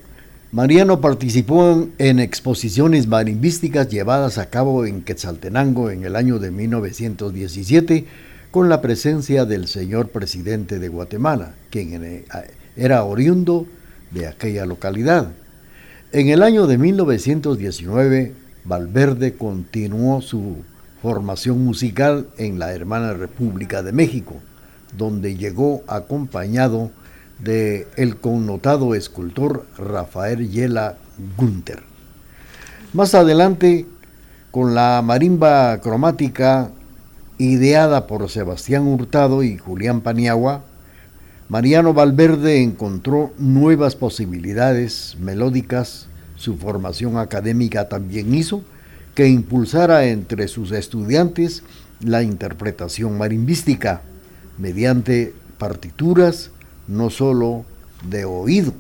Mariano 0.50 1.00
participó 1.00 1.86
en 1.98 2.18
exposiciones 2.18 3.06
marimbísticas 3.06 3.88
llevadas 3.90 4.38
a 4.38 4.50
cabo 4.50 4.86
en 4.86 5.02
Quetzaltenango 5.02 5.92
en 5.92 6.02
el 6.02 6.16
año 6.16 6.40
de 6.40 6.50
1917 6.50 8.06
con 8.50 8.68
la 8.68 8.80
presencia 8.80 9.44
del 9.44 9.68
señor 9.68 10.08
presidente 10.08 10.78
de 10.78 10.88
Guatemala, 10.88 11.54
quien 11.70 12.02
eh, 12.04 12.24
era 12.76 13.04
oriundo 13.04 13.66
de 14.10 14.26
aquella 14.26 14.66
localidad. 14.66 15.28
En 16.12 16.28
el 16.28 16.42
año 16.42 16.66
de 16.66 16.76
1919, 16.76 18.34
Valverde 18.64 19.34
continuó 19.34 20.20
su 20.20 20.56
formación 21.00 21.64
musical 21.64 22.26
en 22.36 22.58
la 22.58 22.72
hermana 22.72 23.14
República 23.14 23.82
de 23.82 23.92
México, 23.92 24.34
donde 24.96 25.36
llegó 25.36 25.82
acompañado 25.86 26.90
de 27.38 27.86
el 27.96 28.16
connotado 28.16 28.94
escultor 28.94 29.66
Rafael 29.78 30.50
Yela 30.50 30.96
Gunther. 31.36 31.82
Más 32.92 33.14
adelante, 33.14 33.86
con 34.50 34.74
la 34.74 35.00
marimba 35.02 35.80
cromática 35.80 36.72
ideada 37.40 38.06
por 38.06 38.28
Sebastián 38.28 38.86
Hurtado 38.86 39.42
y 39.42 39.56
Julián 39.56 40.02
Paniagua, 40.02 40.62
Mariano 41.48 41.94
Valverde 41.94 42.62
encontró 42.62 43.32
nuevas 43.38 43.96
posibilidades 43.96 45.16
melódicas, 45.18 46.06
su 46.36 46.58
formación 46.58 47.16
académica 47.16 47.88
también 47.88 48.34
hizo 48.34 48.62
que 49.14 49.26
impulsara 49.28 50.04
entre 50.04 50.48
sus 50.48 50.70
estudiantes 50.70 51.62
la 52.00 52.22
interpretación 52.22 53.16
marimbística 53.16 54.02
mediante 54.58 55.32
partituras, 55.56 56.50
no 56.88 57.08
solo 57.08 57.64
de 58.06 58.26
oído. 58.26 58.74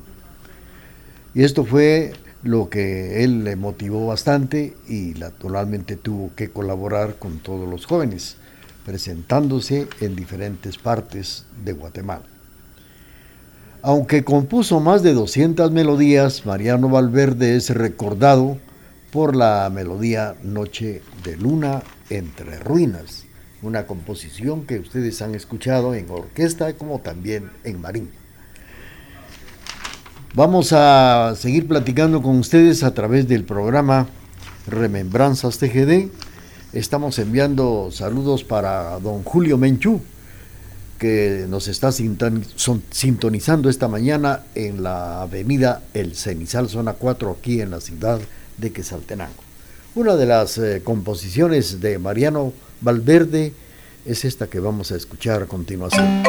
Y 1.32 1.44
esto 1.44 1.64
fue 1.64 2.12
lo 2.42 2.68
que 2.68 3.24
él 3.24 3.42
le 3.44 3.56
motivó 3.56 4.06
bastante 4.06 4.74
y 4.86 5.14
naturalmente 5.18 5.96
tuvo 5.96 6.30
que 6.36 6.50
colaborar 6.50 7.16
con 7.18 7.38
todos 7.38 7.66
los 7.66 7.86
jóvenes, 7.86 8.36
presentándose 8.84 9.88
en 10.00 10.16
diferentes 10.16 10.78
partes 10.78 11.46
de 11.64 11.72
Guatemala. 11.72 12.24
Aunque 13.82 14.24
compuso 14.24 14.80
más 14.80 15.02
de 15.02 15.14
200 15.14 15.70
melodías, 15.70 16.44
Mariano 16.44 16.88
Valverde 16.88 17.56
es 17.56 17.70
recordado 17.70 18.58
por 19.10 19.34
la 19.34 19.70
melodía 19.72 20.34
Noche 20.42 21.02
de 21.24 21.36
Luna 21.36 21.82
entre 22.10 22.58
Ruinas, 22.58 23.24
una 23.62 23.86
composición 23.86 24.66
que 24.66 24.78
ustedes 24.78 25.22
han 25.22 25.34
escuchado 25.34 25.94
en 25.94 26.10
orquesta 26.10 26.74
como 26.74 27.00
también 27.00 27.50
en 27.64 27.80
marín. 27.80 28.10
Vamos 30.34 30.72
a 30.72 31.34
seguir 31.36 31.66
platicando 31.66 32.22
con 32.22 32.38
ustedes 32.38 32.84
a 32.84 32.94
través 32.94 33.26
del 33.26 33.44
programa 33.44 34.06
Remembranzas 34.68 35.58
TGD. 35.58 36.08
Estamos 36.72 37.18
enviando 37.18 37.90
saludos 37.90 38.44
para 38.44 39.00
don 39.00 39.24
Julio 39.24 39.58
Menchú, 39.58 40.00
que 41.00 41.46
nos 41.48 41.66
está 41.66 41.90
sintonizando 41.90 43.68
esta 43.68 43.88
mañana 43.88 44.42
en 44.54 44.84
la 44.84 45.22
avenida 45.22 45.82
El 45.94 46.14
Cenizal, 46.14 46.68
zona 46.68 46.92
4, 46.92 47.36
aquí 47.38 47.60
en 47.60 47.72
la 47.72 47.80
ciudad 47.80 48.20
de 48.56 48.70
Quesaltenango. 48.70 49.42
Una 49.96 50.14
de 50.14 50.26
las 50.26 50.58
eh, 50.58 50.82
composiciones 50.84 51.80
de 51.80 51.98
Mariano 51.98 52.52
Valverde 52.80 53.52
es 54.06 54.24
esta 54.24 54.46
que 54.46 54.60
vamos 54.60 54.92
a 54.92 54.96
escuchar 54.96 55.42
a 55.42 55.46
continuación. 55.46 56.22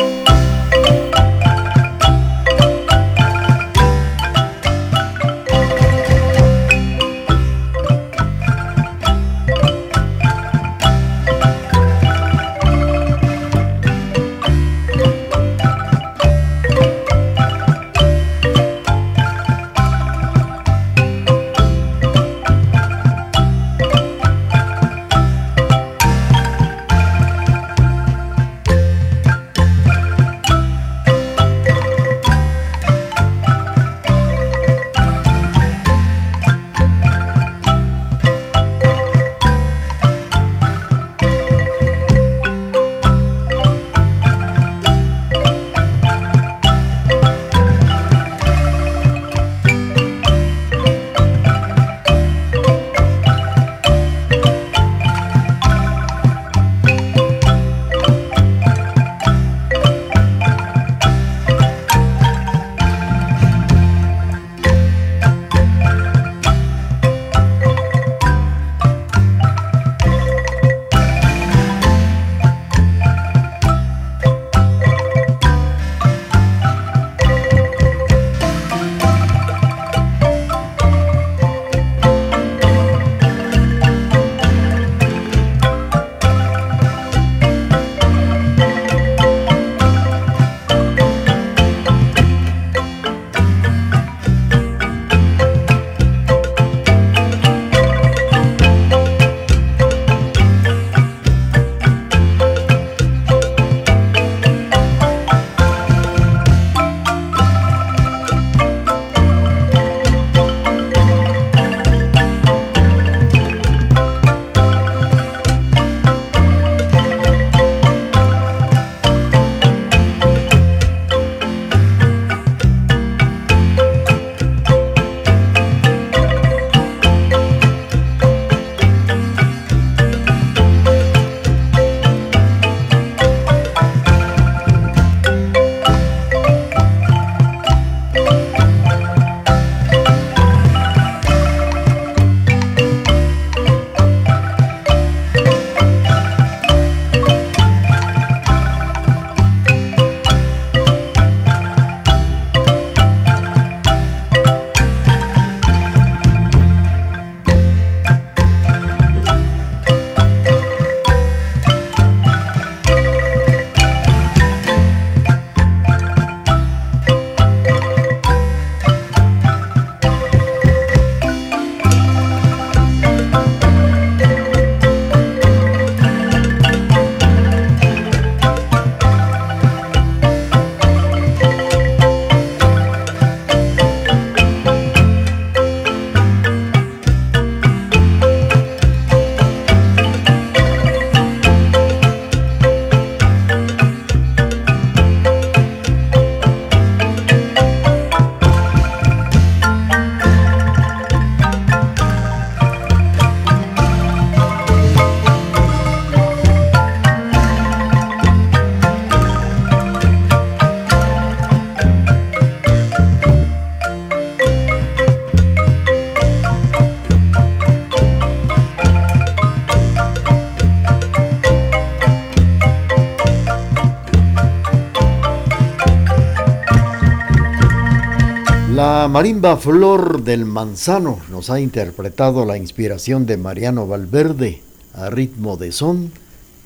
Marimba 229.07 229.57
Flor 229.57 230.23
del 230.23 230.45
Manzano 230.45 231.19
nos 231.29 231.49
ha 231.49 231.59
interpretado 231.59 232.45
la 232.45 232.57
inspiración 232.57 233.25
de 233.25 233.37
Mariano 233.37 233.87
Valverde 233.87 234.61
a 234.93 235.09
ritmo 235.09 235.57
de 235.57 235.71
son, 235.71 236.11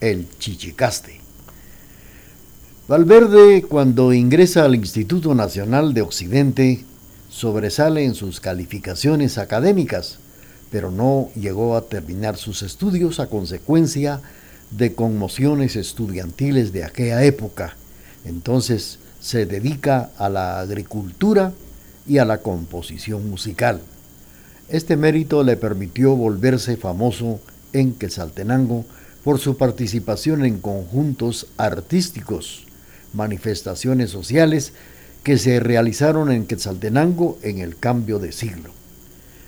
el 0.02 0.28
chichicaste. 0.38 1.22
Valverde, 2.88 3.64
cuando 3.64 4.12
ingresa 4.12 4.66
al 4.66 4.76
Instituto 4.76 5.34
Nacional 5.34 5.94
de 5.94 6.02
Occidente, 6.02 6.84
sobresale 7.30 8.04
en 8.04 8.16
sus 8.16 8.40
calificaciones 8.40 9.38
académicas, 9.38 10.20
pero 10.72 10.92
no 10.92 11.30
llegó 11.36 11.78
a 11.78 11.84
terminar 11.84 12.38
sus 12.38 12.64
estudios 12.64 13.20
a 13.20 13.28
consecuencia 13.28 14.22
de 14.72 14.94
conmociones 14.94 15.76
estudiantiles 15.76 16.74
de 16.74 16.84
aquella 16.84 17.24
época. 17.24 17.78
Entonces 18.26 19.00
se 19.22 19.46
dedica 19.46 20.10
a 20.18 20.28
la 20.30 20.60
agricultura 20.60 21.54
y 22.08 22.18
a 22.18 22.26
la 22.26 22.40
composición 22.40 23.30
musical. 23.30 23.82
Este 24.70 24.96
mérito 24.98 25.44
le 25.44 25.58
permitió 25.58 26.16
volverse 26.16 26.78
famoso 26.78 27.40
en 27.74 27.94
Quetzaltenango 27.94 28.86
por 29.24 29.40
su 29.40 29.58
participación 29.58 30.46
en 30.46 30.60
conjuntos 30.60 31.48
artísticos, 31.58 32.66
manifestaciones 33.14 34.12
sociales 34.12 34.74
que 35.24 35.38
se 35.38 35.60
realizaron 35.60 36.32
en 36.32 36.46
Quetzaltenango 36.46 37.40
en 37.42 37.60
el 37.60 37.78
cambio 37.78 38.20
de 38.20 38.32
siglo. 38.32 38.72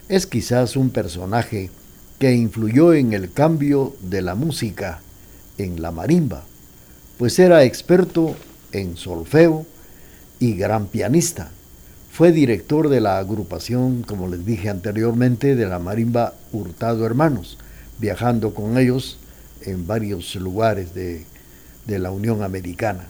Es 0.09 0.25
quizás 0.25 0.75
un 0.75 0.89
personaje 0.89 1.69
que 2.19 2.33
influyó 2.33 2.93
en 2.93 3.13
el 3.13 3.31
cambio 3.31 3.95
de 4.01 4.21
la 4.21 4.35
música 4.35 5.01
en 5.57 5.81
la 5.81 5.91
marimba, 5.91 6.43
pues 7.17 7.37
era 7.39 7.63
experto 7.63 8.35
en 8.71 8.97
solfeo 8.97 9.65
y 10.39 10.53
gran 10.53 10.87
pianista. 10.87 11.51
Fue 12.17 12.31
director 12.31 12.89
de 12.89 12.99
la 12.99 13.19
agrupación, 13.19 14.01
como 14.01 14.27
les 14.27 14.43
dije 14.43 14.71
anteriormente, 14.71 15.55
de 15.55 15.67
la 15.67 15.77
marimba 15.77 16.33
Hurtado 16.51 17.05
Hermanos, 17.05 17.59
viajando 17.99 18.55
con 18.55 18.79
ellos 18.79 19.19
en 19.61 19.85
varios 19.85 20.33
lugares 20.33 20.95
de, 20.95 21.27
la 21.85 22.09
Unión 22.09 22.41
Americana. 22.41 23.05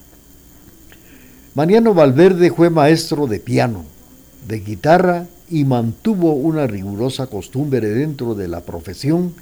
Mariano 1.55 1.93
Valverde 1.93 2.51
fue 2.51 2.69
maestro 2.69 3.27
de 3.27 3.39
piano, 3.39 3.85
de 4.45 4.59
guitarra 4.59 5.27
y 5.49 5.63
mantuvo 5.63 6.33
una 6.33 6.67
rigurosa 6.67 7.27
costumbre 7.27 7.87
dentro 7.87 8.35
de 8.35 8.49
la 8.49 8.59
profesión, 8.59 9.33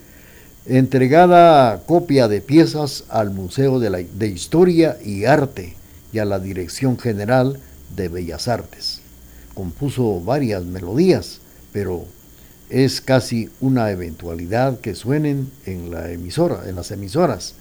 entregada 0.67 1.81
copia 1.87 2.27
de 2.27 2.39
piezas 2.39 3.05
al 3.09 3.31
Museo 3.31 3.79
de 3.79 4.27
Historia 4.27 4.99
y 5.03 5.25
Arte 5.25 5.75
y 6.13 6.19
a 6.19 6.25
la 6.25 6.37
Dirección 6.37 6.99
General 6.99 7.57
de 7.95 8.09
Bellas 8.09 8.47
Artes. 8.47 9.01
Compuso 9.55 10.21
varias 10.21 10.63
melodías, 10.65 11.39
pero 11.73 12.05
es 12.69 13.01
casi 13.01 13.49
una 13.61 13.89
eventualidad 13.91 14.79
que 14.79 14.95
suenen 14.95 15.49
en 15.65 15.91
la 15.91 16.11
emisora, 16.11 16.63
en 16.67 16.75
las 16.75 16.91
emisoras. 16.91 17.55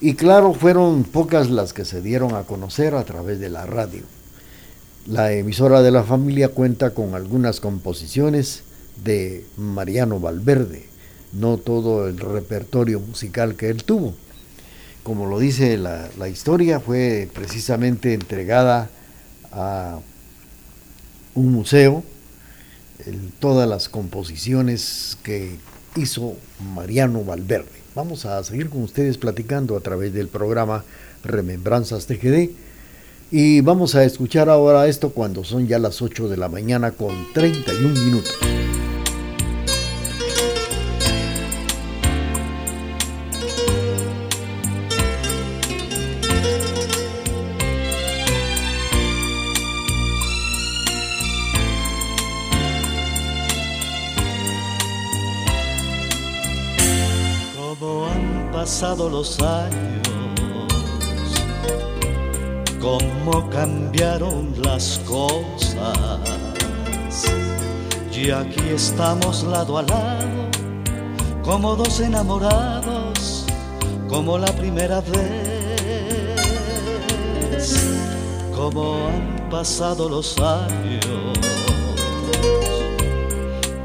Y 0.00 0.14
claro, 0.14 0.52
fueron 0.52 1.04
pocas 1.04 1.48
las 1.50 1.72
que 1.72 1.84
se 1.84 2.02
dieron 2.02 2.34
a 2.34 2.42
conocer 2.42 2.94
a 2.94 3.04
través 3.04 3.40
de 3.40 3.48
la 3.48 3.64
radio. 3.64 4.02
La 5.06 5.32
emisora 5.32 5.82
de 5.82 5.90
la 5.90 6.02
familia 6.02 6.48
cuenta 6.48 6.90
con 6.90 7.14
algunas 7.14 7.60
composiciones 7.60 8.62
de 9.02 9.46
Mariano 9.56 10.20
Valverde, 10.20 10.86
no 11.32 11.58
todo 11.58 12.08
el 12.08 12.18
repertorio 12.18 13.00
musical 13.00 13.54
que 13.54 13.70
él 13.70 13.84
tuvo. 13.84 14.14
Como 15.02 15.26
lo 15.26 15.38
dice 15.38 15.78
la, 15.78 16.10
la 16.18 16.28
historia, 16.28 16.80
fue 16.80 17.28
precisamente 17.32 18.12
entregada 18.12 18.90
a 19.52 20.00
un 21.36 21.52
museo 21.52 22.02
todas 23.38 23.68
las 23.68 23.88
composiciones 23.88 25.18
que 25.22 25.56
hizo 25.96 26.36
Mariano 26.74 27.24
Valverde. 27.24 27.86
Vamos 27.94 28.26
a 28.26 28.42
seguir 28.44 28.68
con 28.68 28.82
ustedes 28.82 29.18
platicando 29.18 29.76
a 29.76 29.80
través 29.80 30.12
del 30.12 30.28
programa 30.28 30.84
Remembranzas 31.24 32.06
TGD 32.06 32.50
y 33.30 33.60
vamos 33.60 33.94
a 33.94 34.04
escuchar 34.04 34.48
ahora 34.48 34.86
esto 34.86 35.10
cuando 35.10 35.44
son 35.44 35.66
ya 35.66 35.78
las 35.78 36.02
8 36.02 36.28
de 36.28 36.36
la 36.36 36.48
mañana 36.48 36.92
con 36.92 37.32
31 37.32 38.00
minutos. 38.00 38.34
Los 59.10 59.40
años, 59.40 60.06
cómo 62.80 63.50
cambiaron 63.50 64.54
las 64.62 65.00
cosas. 65.06 66.20
Y 68.12 68.30
aquí 68.30 68.60
estamos 68.74 69.42
lado 69.44 69.78
a 69.78 69.82
lado, 69.82 70.50
como 71.42 71.76
dos 71.76 72.00
enamorados, 72.00 73.46
como 74.08 74.38
la 74.38 74.50
primera 74.52 75.00
vez. 75.00 75.46
Cómo 78.54 79.08
han 79.08 79.50
pasado 79.50 80.08
los 80.08 80.38
años, 80.38 81.38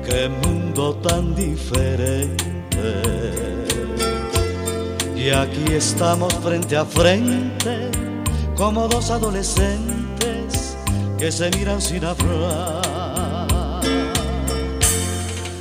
qué 0.05 0.29
mundo 0.29 0.95
tan 0.95 1.36
diferente 1.36 2.41
y 5.21 5.29
aquí 5.29 5.73
estamos 5.73 6.34
frente 6.36 6.75
a 6.75 6.84
frente, 6.84 7.91
como 8.55 8.88
dos 8.88 9.12
adolescentes 9.12 10.75
que 11.17 11.31
se 11.31 11.51
miran 11.51 11.79
sin 11.79 12.03
hablar. 12.05 12.81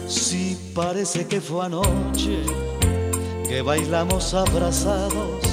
Si 0.07 0.57
parece 0.75 1.27
que 1.27 1.42
fue 1.42 1.66
anoche 1.66 2.42
que 3.46 3.61
bailamos 3.61 4.33
abrazados 4.33 5.44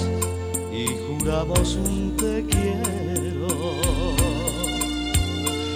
y 0.72 0.88
juramos 1.08 1.76
un 1.76 2.16
te 2.16 2.46
quiero, 2.46 3.48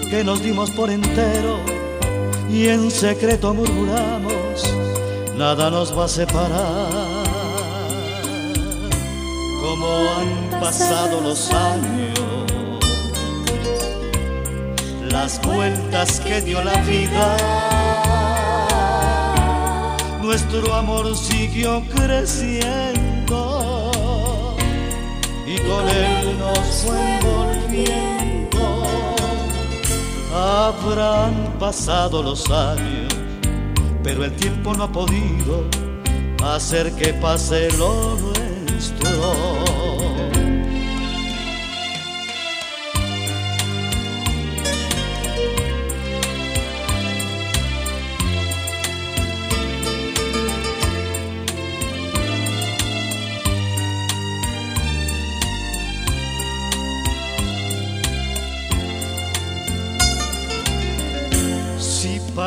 que 0.09 0.23
nos 0.23 0.41
dimos 0.41 0.71
por 0.71 0.89
entero 0.89 1.57
y 2.49 2.67
en 2.67 2.91
secreto 2.91 3.53
murmuramos, 3.53 4.63
nada 5.35 5.69
nos 5.69 5.97
va 5.97 6.05
a 6.05 6.07
separar 6.07 7.20
como 9.81 10.11
han 10.11 10.59
pasado 10.59 11.21
los 11.21 11.49
años, 11.51 12.19
las 15.11 15.41
vueltas 15.41 16.19
que 16.19 16.41
dio 16.41 16.63
la 16.63 16.75
vida. 16.81 17.37
Nuestro 20.21 20.75
amor 20.75 21.17
siguió 21.17 21.81
creciendo 21.95 22.91
y 25.47 25.57
con 25.57 25.89
él 25.89 26.37
nos 26.37 26.59
fue 26.83 26.99
envolviendo. 27.17 28.83
Habrán 30.33 31.55
pasado 31.59 32.21
los 32.21 32.47
años, 32.51 33.13
pero 34.03 34.25
el 34.25 34.35
tiempo 34.35 34.75
no 34.75 34.83
ha 34.83 34.91
podido 34.91 35.65
hacer 36.43 36.91
que 36.93 37.13
pase 37.15 37.71
lo 37.77 38.15
nuevo 39.11 39.60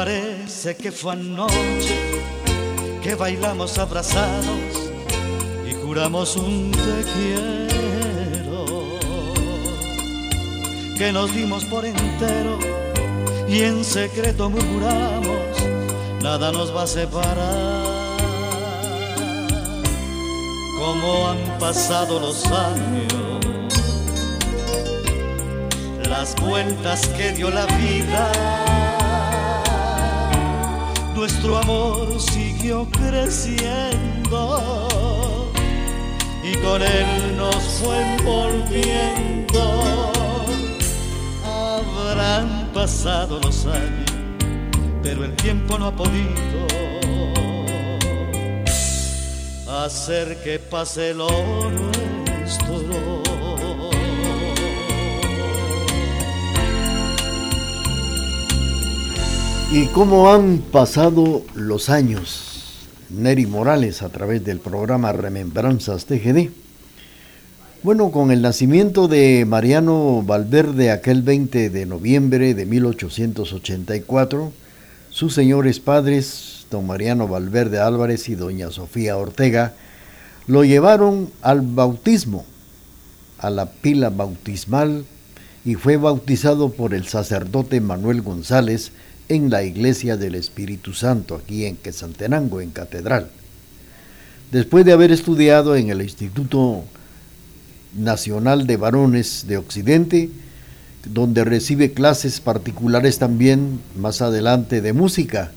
parece 0.05 0.77
que 0.77 0.93
fue 0.93 1.13
anoche 1.13 1.99
que 3.03 3.15
bailamos 3.15 3.79
abrazados 3.79 4.61
juramos 5.83 6.37
un 6.37 6.71
te 6.73 7.05
quiero, 7.15 8.99
que 10.99 11.11
nos 11.11 11.35
dimos 11.35 11.65
por 11.65 11.87
entero 11.87 12.59
y 13.49 13.61
en 13.63 13.83
secreto 13.83 14.51
murmuramos, 14.51 15.57
nada 16.23 16.53
nos 16.53 16.75
va 16.75 16.83
a 16.83 16.87
separar. 16.87 17.85
Como 20.79 21.29
han 21.29 21.59
pasado 21.59 22.21
los 22.21 22.45
años, 22.47 23.41
las 26.11 26.35
vueltas 26.37 27.07
que 27.09 27.33
dio 27.33 27.49
la 27.51 27.65
vida. 27.67 28.64
Nuestro 31.15 31.57
amor 31.59 32.21
siguió 32.21 32.87
creciendo 32.91 34.61
y 36.43 36.57
con 36.57 36.83
él 36.83 37.37
nos 37.37 37.55
fue 37.55 38.01
envolviendo. 38.17 40.13
Habrán 41.45 42.71
pasado 42.75 43.39
los 43.41 43.65
años, 43.67 44.11
pero 45.03 45.25
el 45.25 45.35
tiempo 45.37 45.79
no 45.79 45.87
ha 45.87 45.97
podido 45.97 46.67
hacer 49.85 50.43
que 50.43 50.59
pase 50.59 51.15
lo 51.15 51.29
nuestro. 51.71 53.14
¿Y 59.77 59.87
cómo 59.87 60.33
han 60.33 60.59
pasado 60.59 61.43
los 61.57 61.91
años? 61.91 62.87
Neri 63.11 63.45
Morales 63.45 64.03
a 64.03 64.09
través 64.09 64.45
del 64.45 64.61
programa 64.61 65.11
Remembranzas 65.11 66.05
TGD. 66.07 66.51
Bueno, 67.83 68.13
con 68.13 68.31
el 68.31 68.41
nacimiento 68.41 69.09
de 69.09 69.45
Mariano 69.45 70.23
Valverde 70.23 70.93
aquel 70.93 71.23
20 71.23 71.71
de 71.71 71.87
noviembre 71.87 72.55
de 72.55 72.67
1884, 72.67 74.53
sus 75.11 75.35
señores 75.35 75.81
padres, 75.81 76.69
don 76.71 76.87
Mariano 76.87 77.27
Valverde 77.27 77.81
Álvarez 77.81 78.29
y 78.29 78.37
doña 78.37 78.71
Sofía 78.71 79.17
Ortega, 79.17 79.73
lo 80.47 80.63
llevaron 80.63 81.31
al 81.43 81.63
bautismo, 81.63 82.45
a 83.39 83.51
la 83.51 83.73
pila 83.73 84.11
bautismal, 84.11 85.05
y 85.65 85.75
fue 85.75 85.97
bautizado 85.97 86.69
por 86.71 86.95
el 86.95 87.09
sacerdote 87.09 87.81
Manuel 87.81 88.23
González, 88.23 88.93
en 89.29 89.51
la 89.51 89.63
iglesia 89.63 90.17
del 90.17 90.35
Espíritu 90.35 90.93
Santo, 90.93 91.37
aquí 91.37 91.65
en 91.65 91.77
Quesantenango, 91.77 92.61
en 92.61 92.71
Catedral. 92.71 93.29
Después 94.53 94.85
de 94.85 94.93
haber 94.93 95.13
estudiado 95.13 95.77
en 95.77 95.91
el 95.91 96.03
Instituto 96.03 96.85
Nacional 97.97 98.67
de 98.67 98.77
Varones 98.77 99.47
de 99.49 99.57
Occidente, 99.57 100.31
donde 101.07 101.45
recibe 101.45 101.93
clases 101.93 102.41
particulares 102.41 103.19
también 103.19 103.81
más 103.97 104.23
adelante 104.23 104.81
de 104.81 104.93
música, 104.93 105.53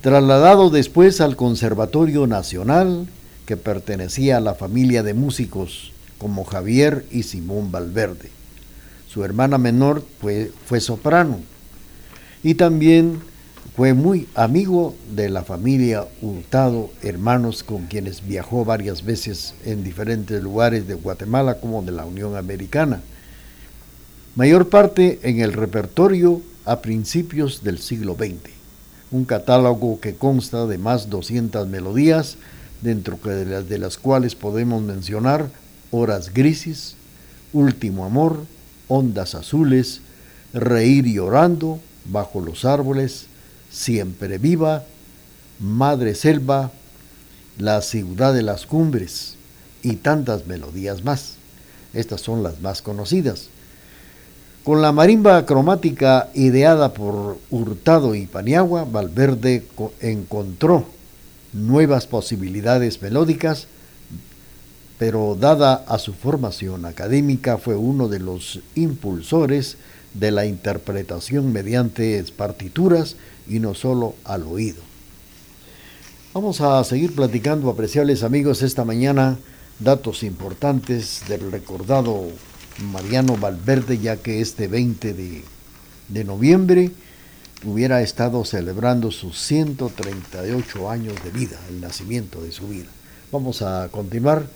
trasladado 0.00 0.70
después 0.70 1.20
al 1.20 1.36
Conservatorio 1.36 2.26
Nacional, 2.26 3.06
que 3.46 3.56
pertenecía 3.56 4.36
a 4.36 4.40
la 4.40 4.54
familia 4.54 5.02
de 5.02 5.14
músicos 5.14 5.92
como 6.18 6.44
Javier 6.44 7.04
y 7.10 7.24
Simón 7.24 7.72
Valverde. 7.72 8.30
Su 9.08 9.24
hermana 9.24 9.58
menor 9.58 10.04
fue, 10.20 10.52
fue 10.66 10.80
soprano 10.80 11.40
y 12.42 12.54
también 12.54 13.20
fue 13.76 13.94
muy 13.94 14.28
amigo 14.34 14.94
de 15.14 15.28
la 15.28 15.42
familia 15.42 16.06
Hurtado, 16.20 16.90
hermanos 17.02 17.62
con 17.62 17.86
quienes 17.86 18.26
viajó 18.26 18.64
varias 18.64 19.04
veces 19.04 19.54
en 19.64 19.84
diferentes 19.84 20.42
lugares 20.42 20.86
de 20.86 20.94
Guatemala 20.94 21.60
como 21.60 21.82
de 21.82 21.92
la 21.92 22.04
Unión 22.04 22.36
Americana. 22.36 23.00
Mayor 24.34 24.68
parte 24.68 25.18
en 25.22 25.40
el 25.40 25.52
repertorio 25.52 26.40
a 26.64 26.80
principios 26.80 27.62
del 27.62 27.78
siglo 27.78 28.14
XX. 28.14 28.50
Un 29.10 29.24
catálogo 29.24 30.00
que 30.00 30.14
consta 30.14 30.66
de 30.66 30.78
más 30.78 31.10
200 31.10 31.66
melodías, 31.68 32.36
dentro 32.82 33.18
de 33.22 33.78
las 33.78 33.98
cuales 33.98 34.34
podemos 34.34 34.82
mencionar 34.82 35.48
Horas 35.90 36.32
Grises, 36.32 36.96
Último 37.52 38.04
Amor, 38.04 38.44
Ondas 38.88 39.34
Azules, 39.34 40.00
Reír 40.52 41.06
y 41.06 41.18
Orando, 41.18 41.80
bajo 42.04 42.40
los 42.40 42.64
árboles, 42.64 43.26
siempre 43.70 44.38
viva, 44.38 44.84
madre 45.58 46.14
selva, 46.14 46.72
la 47.58 47.82
ciudad 47.82 48.34
de 48.34 48.42
las 48.42 48.66
cumbres 48.66 49.34
y 49.82 49.96
tantas 49.96 50.46
melodías 50.46 51.04
más. 51.04 51.34
Estas 51.92 52.20
son 52.20 52.42
las 52.42 52.60
más 52.60 52.82
conocidas. 52.82 53.48
Con 54.64 54.82
la 54.82 54.92
marimba 54.92 55.46
cromática 55.46 56.28
ideada 56.34 56.92
por 56.92 57.38
Hurtado 57.50 58.14
y 58.14 58.26
Paniagua, 58.26 58.84
Valverde 58.84 59.64
encontró 60.00 60.84
nuevas 61.52 62.06
posibilidades 62.06 63.00
melódicas, 63.00 63.66
pero 64.98 65.34
dada 65.38 65.84
a 65.88 65.98
su 65.98 66.12
formación 66.12 66.84
académica 66.84 67.56
fue 67.56 67.74
uno 67.74 68.08
de 68.08 68.18
los 68.18 68.60
impulsores 68.74 69.78
de 70.14 70.30
la 70.30 70.46
interpretación 70.46 71.52
mediante 71.52 72.22
partituras 72.36 73.16
y 73.48 73.58
no 73.58 73.74
solo 73.74 74.14
al 74.24 74.42
oído. 74.44 74.82
Vamos 76.32 76.60
a 76.60 76.82
seguir 76.84 77.14
platicando, 77.14 77.70
apreciables 77.70 78.22
amigos, 78.22 78.62
esta 78.62 78.84
mañana 78.84 79.38
datos 79.80 80.22
importantes 80.22 81.22
del 81.28 81.50
recordado 81.50 82.28
Mariano 82.92 83.36
Valverde, 83.36 83.98
ya 83.98 84.16
que 84.16 84.40
este 84.40 84.68
20 84.68 85.14
de, 85.14 85.44
de 86.08 86.24
noviembre 86.24 86.92
hubiera 87.64 88.02
estado 88.02 88.44
celebrando 88.44 89.10
sus 89.10 89.38
138 89.40 90.90
años 90.90 91.14
de 91.24 91.30
vida, 91.30 91.58
el 91.68 91.80
nacimiento 91.80 92.42
de 92.42 92.52
su 92.52 92.68
vida. 92.68 92.88
Vamos 93.32 93.62
a 93.62 93.88
continuar 93.90 94.46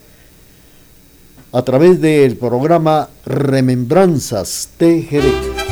a 1.54 1.62
través 1.62 2.00
del 2.00 2.36
programa 2.36 3.08
Remembranzas 3.24 4.70
TGD. 4.76 5.63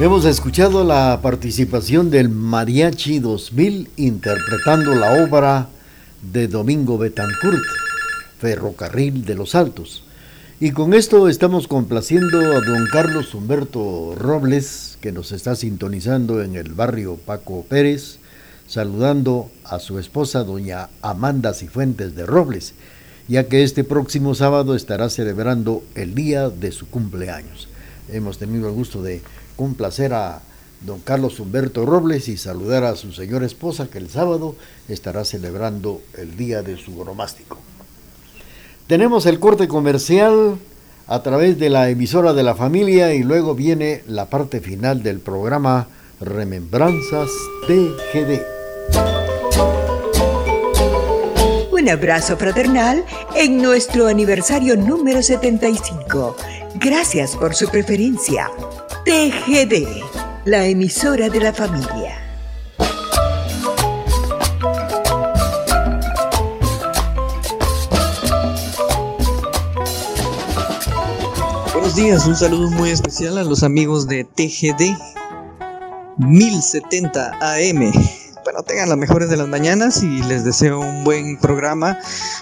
Hemos 0.00 0.24
escuchado 0.26 0.84
la 0.84 1.18
participación 1.22 2.08
del 2.08 2.28
Mariachi 2.28 3.18
2000 3.18 3.90
interpretando 3.96 4.94
la 4.94 5.24
obra 5.24 5.70
de 6.22 6.46
Domingo 6.46 6.98
Betancourt, 6.98 7.64
Ferrocarril 8.38 9.24
de 9.24 9.34
los 9.34 9.56
Altos. 9.56 10.04
Y 10.60 10.70
con 10.70 10.94
esto 10.94 11.28
estamos 11.28 11.66
complaciendo 11.66 12.38
a 12.38 12.60
don 12.60 12.86
Carlos 12.92 13.34
Humberto 13.34 14.14
Robles, 14.16 14.98
que 15.00 15.10
nos 15.10 15.32
está 15.32 15.56
sintonizando 15.56 16.44
en 16.44 16.54
el 16.54 16.74
barrio 16.74 17.16
Paco 17.16 17.66
Pérez, 17.68 18.18
saludando 18.68 19.50
a 19.64 19.80
su 19.80 19.98
esposa 19.98 20.44
doña 20.44 20.90
Amanda 21.02 21.52
Cifuentes 21.54 22.14
de 22.14 22.24
Robles, 22.24 22.74
ya 23.26 23.48
que 23.48 23.64
este 23.64 23.82
próximo 23.82 24.36
sábado 24.36 24.76
estará 24.76 25.10
celebrando 25.10 25.82
el 25.96 26.14
día 26.14 26.50
de 26.50 26.70
su 26.70 26.88
cumpleaños. 26.88 27.68
Hemos 28.10 28.38
tenido 28.38 28.68
el 28.68 28.74
gusto 28.74 29.02
de 29.02 29.22
complacer 29.58 30.14
a 30.14 30.40
don 30.80 31.00
Carlos 31.00 31.40
Humberto 31.40 31.84
Robles 31.84 32.28
y 32.28 32.36
saludar 32.36 32.84
a 32.84 32.94
su 32.94 33.12
señora 33.12 33.44
esposa 33.44 33.88
que 33.88 33.98
el 33.98 34.08
sábado 34.08 34.54
estará 34.88 35.24
celebrando 35.24 36.00
el 36.16 36.36
día 36.36 36.62
de 36.62 36.76
su 36.76 36.94
bromástico. 36.94 37.58
Tenemos 38.86 39.26
el 39.26 39.40
corte 39.40 39.66
comercial 39.66 40.56
a 41.08 41.22
través 41.22 41.58
de 41.58 41.70
la 41.70 41.90
emisora 41.90 42.32
de 42.32 42.44
la 42.44 42.54
familia 42.54 43.12
y 43.14 43.22
luego 43.22 43.54
viene 43.54 44.02
la 44.06 44.26
parte 44.26 44.60
final 44.60 45.02
del 45.02 45.18
programa 45.18 45.88
Remembranzas 46.20 47.28
TGD. 47.66 48.40
Un 51.72 51.88
abrazo 51.88 52.36
fraternal 52.36 53.04
en 53.34 53.62
nuestro 53.62 54.06
aniversario 54.06 54.76
número 54.76 55.22
75. 55.22 56.36
Gracias 56.76 57.36
por 57.36 57.54
su 57.54 57.68
preferencia. 57.68 58.50
TGD, 59.04 60.02
la 60.44 60.66
emisora 60.66 61.28
de 61.28 61.40
la 61.40 61.52
familia. 61.52 62.18
Buenos 71.72 71.94
días, 71.96 72.26
un 72.26 72.36
saludo 72.36 72.70
muy 72.70 72.90
especial 72.90 73.38
a 73.38 73.44
los 73.44 73.62
amigos 73.62 74.06
de 74.06 74.24
TGD 74.24 74.96
1070 76.18 77.38
AM. 77.40 78.17
Bueno, 78.48 78.62
tengan 78.62 78.88
las 78.88 78.96
mejores 78.96 79.28
de 79.28 79.36
las 79.36 79.46
mañanas 79.46 80.02
y 80.02 80.22
les 80.22 80.42
deseo 80.42 80.80
un 80.80 81.04
buen 81.04 81.36
programa. 81.36 81.98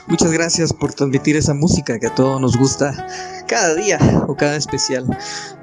Muchas 0.06 0.30
gracias 0.30 0.72
por 0.72 0.94
transmitir 0.94 1.34
esa 1.34 1.52
música 1.52 1.98
que 1.98 2.06
a 2.06 2.14
todos 2.14 2.40
nos 2.40 2.56
gusta 2.56 3.08
cada 3.48 3.74
día 3.74 3.98
o 4.28 4.36
cada 4.36 4.54
especial. 4.54 5.04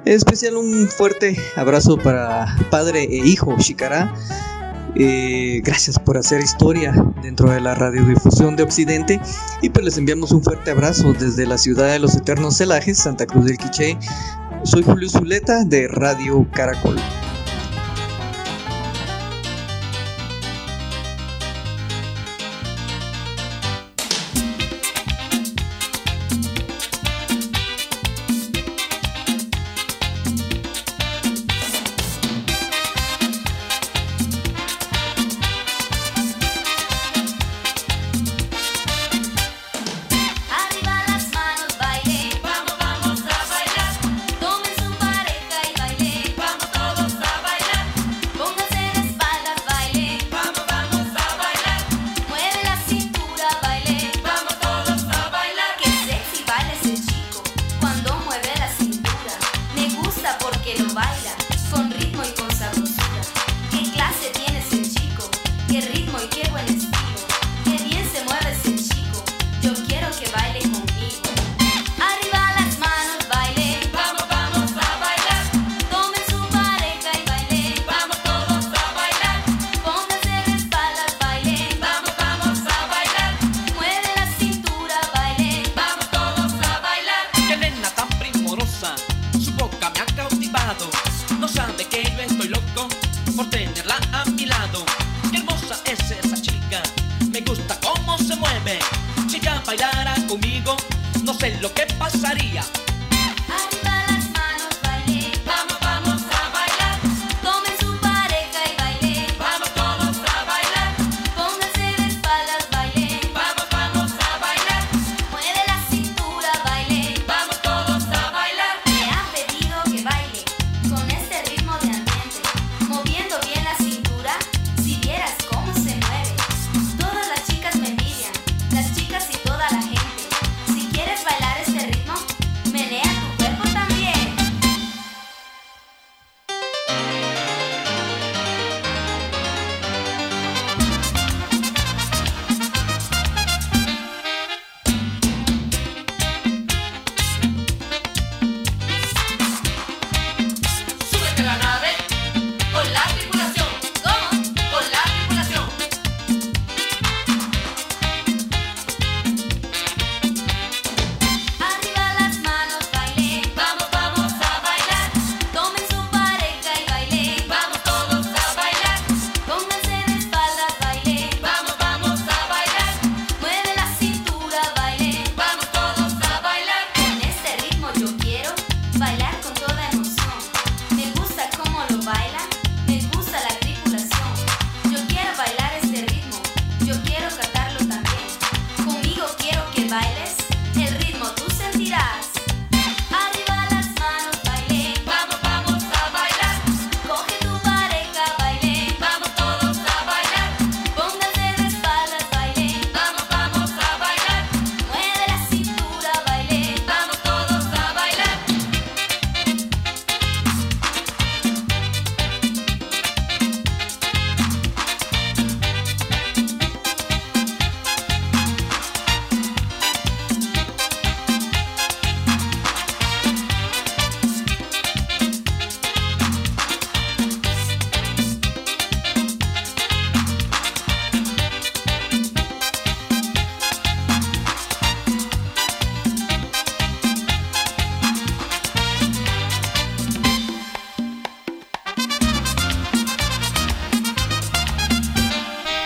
En 0.04 0.12
especial 0.12 0.58
un 0.58 0.86
fuerte 0.86 1.34
abrazo 1.56 1.96
para 1.96 2.58
padre 2.70 3.04
e 3.04 3.26
hijo 3.26 3.56
Shikara. 3.56 4.14
Eh, 4.96 5.62
gracias 5.64 5.98
por 5.98 6.18
hacer 6.18 6.42
historia 6.42 6.92
dentro 7.22 7.50
de 7.50 7.62
la 7.62 7.74
radiodifusión 7.74 8.54
de 8.54 8.64
Occidente 8.64 9.22
y 9.62 9.70
pues 9.70 9.82
les 9.82 9.96
enviamos 9.96 10.30
un 10.30 10.44
fuerte 10.44 10.72
abrazo 10.72 11.14
desde 11.14 11.46
la 11.46 11.56
ciudad 11.56 11.90
de 11.90 12.00
los 12.00 12.16
eternos 12.16 12.58
celajes, 12.58 12.98
Santa 12.98 13.24
Cruz 13.24 13.46
del 13.46 13.56
Quiché. 13.56 13.96
Soy 14.64 14.82
Julio 14.82 15.08
Zuleta 15.08 15.64
de 15.64 15.88
Radio 15.88 16.46
Caracol. 16.52 16.98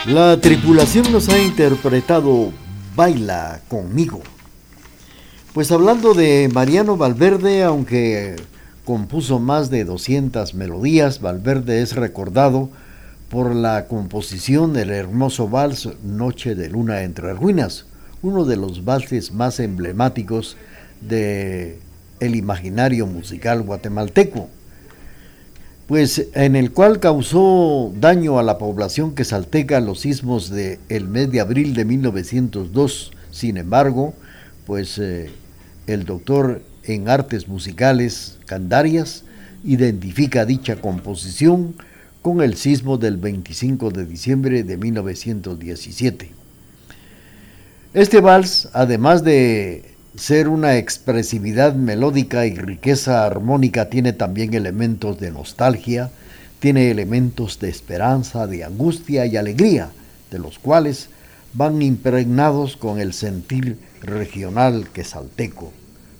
La 0.09 0.41
tripulación 0.41 1.11
nos 1.11 1.29
ha 1.29 1.37
interpretado 1.37 2.51
Baila 2.95 3.61
conmigo. 3.67 4.21
Pues 5.53 5.71
hablando 5.71 6.15
de 6.15 6.49
Mariano 6.51 6.97
Valverde, 6.97 7.61
aunque 7.61 8.35
compuso 8.85 9.37
más 9.37 9.69
de 9.69 9.85
200 9.85 10.55
melodías, 10.55 11.21
Valverde 11.21 11.83
es 11.83 11.95
recordado 11.95 12.71
por 13.29 13.53
la 13.53 13.85
composición 13.85 14.73
del 14.73 14.89
hermoso 14.89 15.47
vals 15.47 15.89
Noche 16.03 16.55
de 16.55 16.69
Luna 16.69 17.03
entre 17.03 17.35
Ruinas, 17.35 17.85
uno 18.23 18.45
de 18.45 18.55
los 18.57 18.85
valses 18.85 19.31
más 19.31 19.59
emblemáticos 19.59 20.57
de 21.01 21.77
el 22.19 22.35
imaginario 22.35 23.05
musical 23.05 23.61
guatemalteco 23.61 24.49
pues 25.89 26.27
en 26.35 26.55
el 26.55 26.71
cual 26.71 26.99
causó 26.99 27.91
daño 27.99 28.37
a 28.37 28.43
la 28.43 28.59
población 28.59 29.15
que 29.15 29.25
salteca 29.25 29.79
los 29.79 30.01
sismos 30.01 30.51
del 30.51 30.77
el 30.87 31.07
mes 31.07 31.31
de 31.31 31.39
abril 31.39 31.73
de 31.73 31.83
1902. 31.83 33.11
Sin 33.31 33.57
embargo, 33.57 34.13
pues 34.67 34.99
eh, 34.99 35.31
el 35.87 36.05
doctor 36.05 36.61
en 36.83 37.09
artes 37.09 37.47
musicales 37.47 38.37
Candarias 38.45 39.23
identifica 39.63 40.45
dicha 40.45 40.75
composición 40.75 41.73
con 42.21 42.43
el 42.43 42.55
sismo 42.55 42.99
del 42.99 43.17
25 43.17 43.89
de 43.89 44.05
diciembre 44.05 44.63
de 44.63 44.77
1917. 44.77 46.29
Este 47.95 48.21
vals, 48.21 48.69
además 48.73 49.23
de 49.23 49.88
ser 50.15 50.47
una 50.47 50.77
expresividad 50.77 51.75
melódica 51.75 52.45
y 52.45 52.55
riqueza 52.55 53.25
armónica 53.25 53.89
tiene 53.89 54.13
también 54.13 54.53
elementos 54.53 55.19
de 55.19 55.31
nostalgia, 55.31 56.11
tiene 56.59 56.91
elementos 56.91 57.59
de 57.59 57.69
esperanza, 57.69 58.47
de 58.47 58.63
angustia 58.63 59.25
y 59.25 59.37
alegría, 59.37 59.89
de 60.31 60.39
los 60.39 60.59
cuales 60.59 61.09
van 61.53 61.81
impregnados 61.81 62.75
con 62.75 62.99
el 62.99 63.13
sentir 63.13 63.77
regional 64.01 64.89
que 64.93 65.03
salteco, 65.03 65.71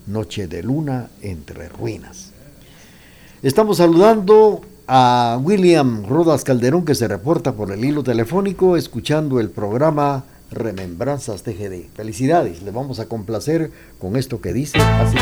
noche 0.06 0.46
de 0.46 0.62
luna 0.62 1.08
entre 1.22 1.68
ruinas. 1.68 2.30
Estamos 3.42 3.78
saludando 3.78 4.62
a 4.86 5.38
William 5.42 6.04
Rodas 6.04 6.42
Calderón 6.42 6.84
que 6.84 6.94
se 6.94 7.06
reporta 7.06 7.52
por 7.52 7.70
el 7.70 7.84
hilo 7.84 8.02
telefónico 8.02 8.76
escuchando 8.76 9.40
el 9.40 9.50
programa 9.50 10.24
Remembranzas 10.50 11.42
TGD. 11.42 11.90
Felicidades, 11.94 12.62
le 12.62 12.70
vamos 12.70 13.00
a 13.00 13.06
complacer 13.06 13.70
con 13.98 14.16
esto 14.16 14.40
que 14.40 14.52
dice 14.52 14.78
así. 14.78 15.18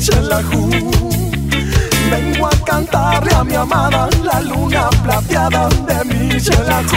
Shelahu. 0.00 0.68
Vengo 2.10 2.46
a 2.46 2.50
cantarle 2.64 3.32
a 3.34 3.44
mi 3.44 3.54
amada 3.54 4.08
la 4.22 4.40
luna 4.40 4.88
plateada 5.02 5.68
de 5.86 6.04
mi 6.04 6.40
Shelahu. 6.40 6.96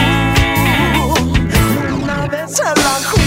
Luna 1.90 2.26
de 2.32 2.42
Shelahu, 2.56 3.17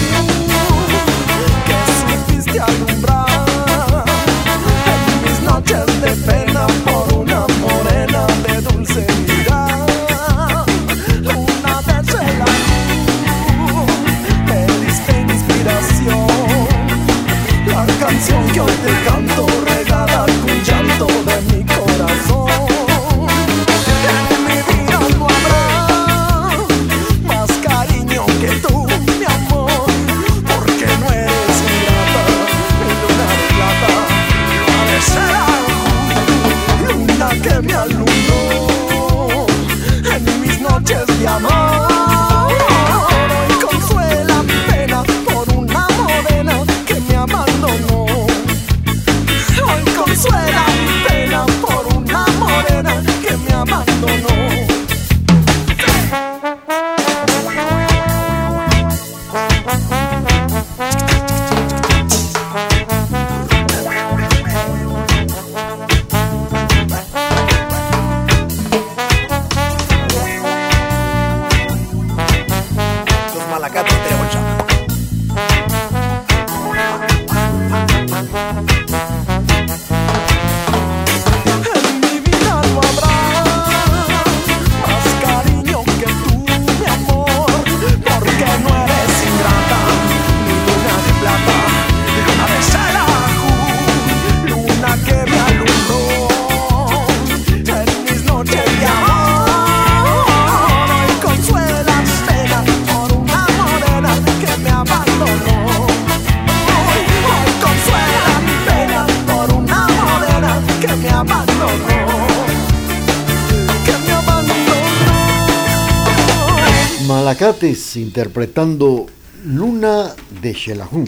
interpretando 117.61 119.05
Luna 119.45 120.15
de 120.41 120.55
Xelajú. 120.55 121.05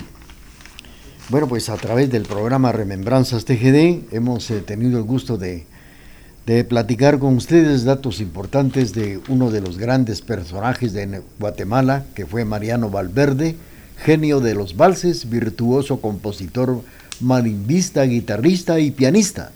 Bueno, 1.30 1.48
pues 1.48 1.68
a 1.70 1.78
través 1.78 2.12
del 2.12 2.24
programa 2.24 2.72
Remembranzas 2.72 3.46
TGD 3.46 4.14
hemos 4.14 4.52
eh, 4.52 4.60
tenido 4.60 5.00
el 5.00 5.04
gusto 5.04 5.40
de, 5.40 5.66
de 6.46 6.64
platicar 6.64 7.18
con 7.18 7.38
ustedes 7.38 7.86
datos 7.86 8.20
importantes 8.20 8.94
de 8.94 9.20
uno 9.30 9.50
de 9.50 9.62
los 9.62 9.80
grandes 9.80 10.22
personajes 10.22 10.94
de 10.94 11.24
Guatemala, 11.40 12.06
que 12.14 12.28
fue 12.28 12.46
Mariano 12.46 12.92
Valverde, 12.92 13.56
genio 13.98 14.40
de 14.40 14.54
los 14.54 14.78
valses, 14.78 15.32
virtuoso 15.32 16.02
compositor, 16.02 16.84
marimbista, 17.20 18.04
guitarrista 18.04 18.80
y 18.80 18.92
pianista. 18.92 19.54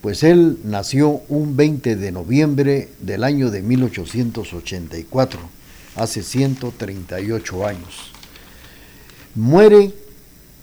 Pues 0.00 0.22
él 0.22 0.58
nació 0.62 1.22
un 1.28 1.56
20 1.56 1.96
de 1.96 2.12
noviembre 2.12 2.90
del 3.00 3.24
año 3.24 3.50
de 3.50 3.62
1884 3.62 5.61
hace 5.96 6.22
138 6.22 7.66
años. 7.66 8.12
Muere 9.34 9.92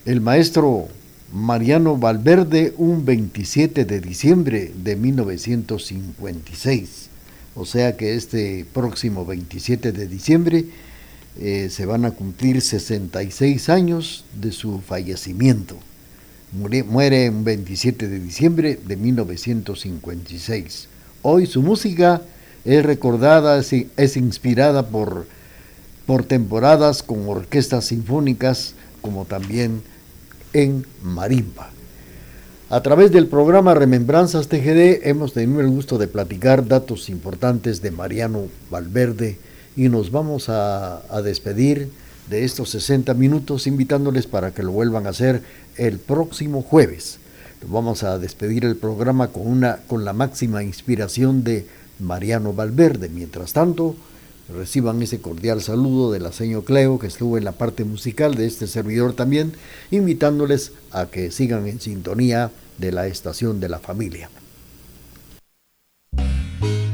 el 0.05 0.21
maestro 0.21 0.87
Mariano 1.31 1.97
Valverde 1.97 2.73
un 2.77 3.03
27 3.05 3.85
de 3.85 4.01
diciembre 4.01 4.71
de 4.75 4.95
1956. 4.95 7.09
O 7.55 7.65
sea 7.65 7.97
que 7.97 8.13
este 8.15 8.65
próximo 8.73 9.25
27 9.25 9.91
de 9.91 10.07
diciembre 10.07 10.65
eh, 11.39 11.69
se 11.69 11.85
van 11.85 12.05
a 12.05 12.11
cumplir 12.11 12.61
66 12.61 13.69
años 13.69 14.25
de 14.39 14.51
su 14.51 14.81
fallecimiento. 14.81 15.77
muere 16.51 17.29
un 17.29 17.43
27 17.43 18.07
de 18.07 18.19
diciembre 18.19 18.79
de 18.83 18.95
1956. 18.95 20.87
Hoy 21.21 21.45
su 21.45 21.61
música 21.61 22.23
es 22.77 22.85
recordada, 22.85 23.59
es 23.59 24.17
inspirada 24.17 24.87
por, 24.87 25.25
por 26.05 26.23
temporadas 26.23 27.01
con 27.01 27.27
orquestas 27.27 27.85
sinfónicas 27.85 28.75
como 29.01 29.25
también 29.25 29.81
en 30.53 30.85
marimba. 31.01 31.71
A 32.69 32.83
través 32.83 33.11
del 33.11 33.25
programa 33.25 33.73
Remembranzas 33.73 34.47
TGD 34.47 35.07
hemos 35.07 35.33
tenido 35.33 35.61
el 35.61 35.69
gusto 35.69 35.97
de 35.97 36.07
platicar 36.07 36.67
datos 36.67 37.09
importantes 37.09 37.81
de 37.81 37.89
Mariano 37.89 38.43
Valverde 38.69 39.39
y 39.75 39.89
nos 39.89 40.11
vamos 40.11 40.49
a, 40.49 41.01
despedir 41.23 41.89
de 42.29 42.45
estos 42.45 42.69
60 42.69 43.15
minutos 43.15 43.65
invitándoles 43.65 44.27
para 44.27 44.51
que 44.51 44.61
lo 44.61 44.71
vuelvan 44.71 45.07
a 45.07 45.09
hacer 45.09 45.41
el 45.75 45.97
próximo 45.97 46.61
jueves. 46.61 47.17
Vamos 47.67 48.03
a 48.03 48.19
despedir 48.19 48.63
el 48.63 48.75
programa 48.75 49.29
con, 49.29 49.47
una, 49.47 49.77
con 49.87 50.05
la 50.05 50.13
máxima 50.13 50.61
inspiración 50.61 51.43
de 51.43 51.65
Mariano 51.99 52.53
Valverde. 52.53 53.09
Mientras 53.09 53.53
tanto, 53.53 53.95
reciban 54.53 55.01
ese 55.01 55.21
cordial 55.21 55.61
saludo 55.61 56.11
de 56.11 56.19
la 56.19 56.31
señor 56.31 56.63
Cleo, 56.63 56.99
que 56.99 57.07
estuvo 57.07 57.37
en 57.37 57.45
la 57.45 57.51
parte 57.51 57.83
musical 57.83 58.35
de 58.35 58.47
este 58.47 58.67
servidor 58.67 59.13
también, 59.13 59.53
invitándoles 59.91 60.71
a 60.91 61.05
que 61.05 61.31
sigan 61.31 61.67
en 61.67 61.79
sintonía 61.79 62.51
de 62.77 62.91
la 62.91 63.07
estación 63.07 63.59
de 63.59 63.69
la 63.69 63.79
familia. 63.79 64.29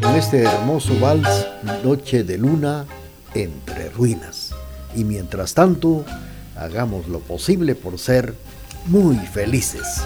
Con 0.01 0.15
este 0.15 0.43
hermoso 0.43 0.99
vals, 0.99 1.47
Noche 1.83 2.23
de 2.23 2.37
Luna 2.37 2.85
entre 3.33 3.89
ruinas. 3.89 4.51
Y 4.95 5.03
mientras 5.03 5.53
tanto, 5.53 6.05
hagamos 6.55 7.07
lo 7.07 7.19
posible 7.19 7.75
por 7.75 7.99
ser 7.99 8.33
muy 8.87 9.17
felices. 9.17 10.03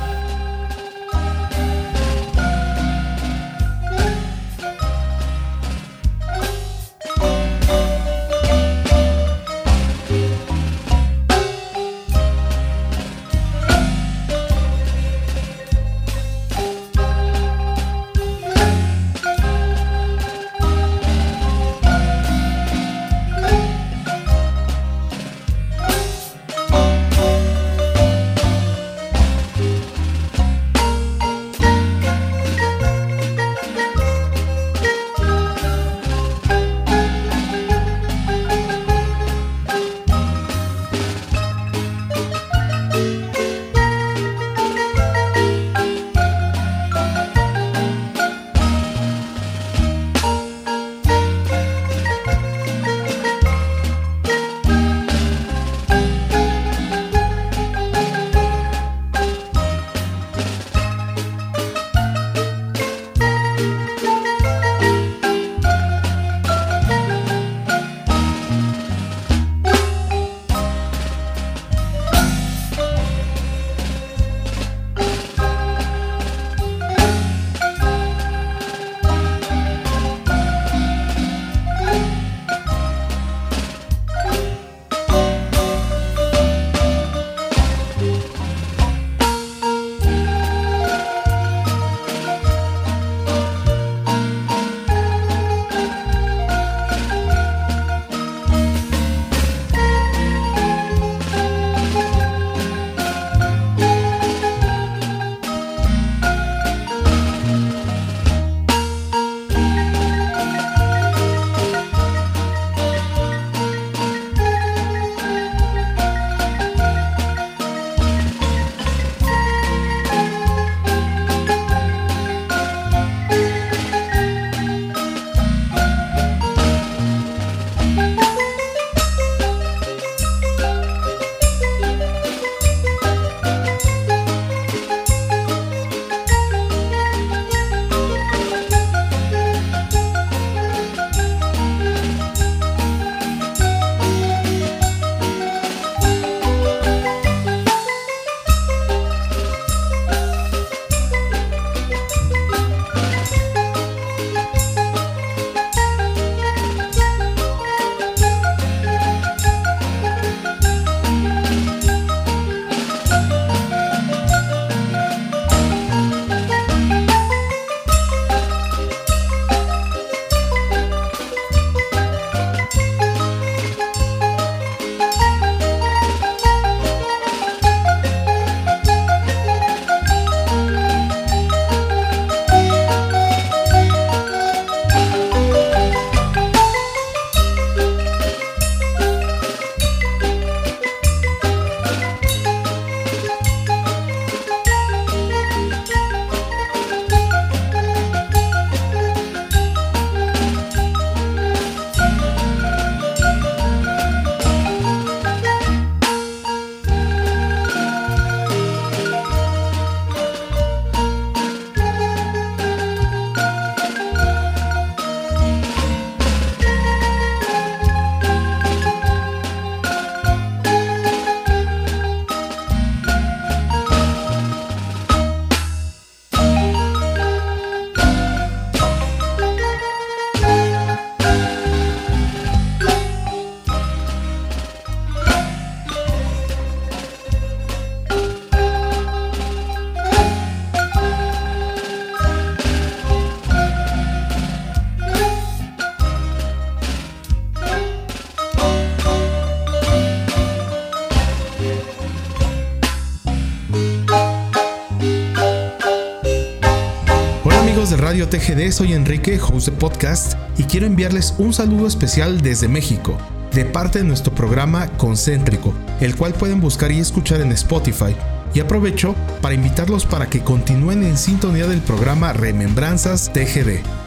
TGD, 258.49 258.71
soy 258.71 258.93
Enrique, 258.93 259.39
host 259.39 259.67
de 259.67 259.71
podcast, 259.73 260.33
y 260.57 260.63
quiero 260.63 260.87
enviarles 260.87 261.35
un 261.37 261.53
saludo 261.53 261.85
especial 261.85 262.41
desde 262.41 262.67
México, 262.67 263.15
de 263.53 263.63
parte 263.63 263.99
de 263.99 264.05
nuestro 264.05 264.33
programa 264.33 264.87
Concéntrico, 264.97 265.71
el 265.99 266.15
cual 266.15 266.33
pueden 266.33 266.59
buscar 266.59 266.91
y 266.91 266.99
escuchar 266.99 267.41
en 267.41 267.51
Spotify. 267.51 268.15
Y 268.55 268.59
aprovecho 268.59 269.13
para 269.41 269.53
invitarlos 269.53 270.07
para 270.07 270.31
que 270.31 270.41
continúen 270.41 271.03
en 271.03 271.17
sintonía 271.17 271.67
del 271.67 271.81
programa 271.81 272.33
Remembranzas 272.33 273.31
TGD 273.31 273.98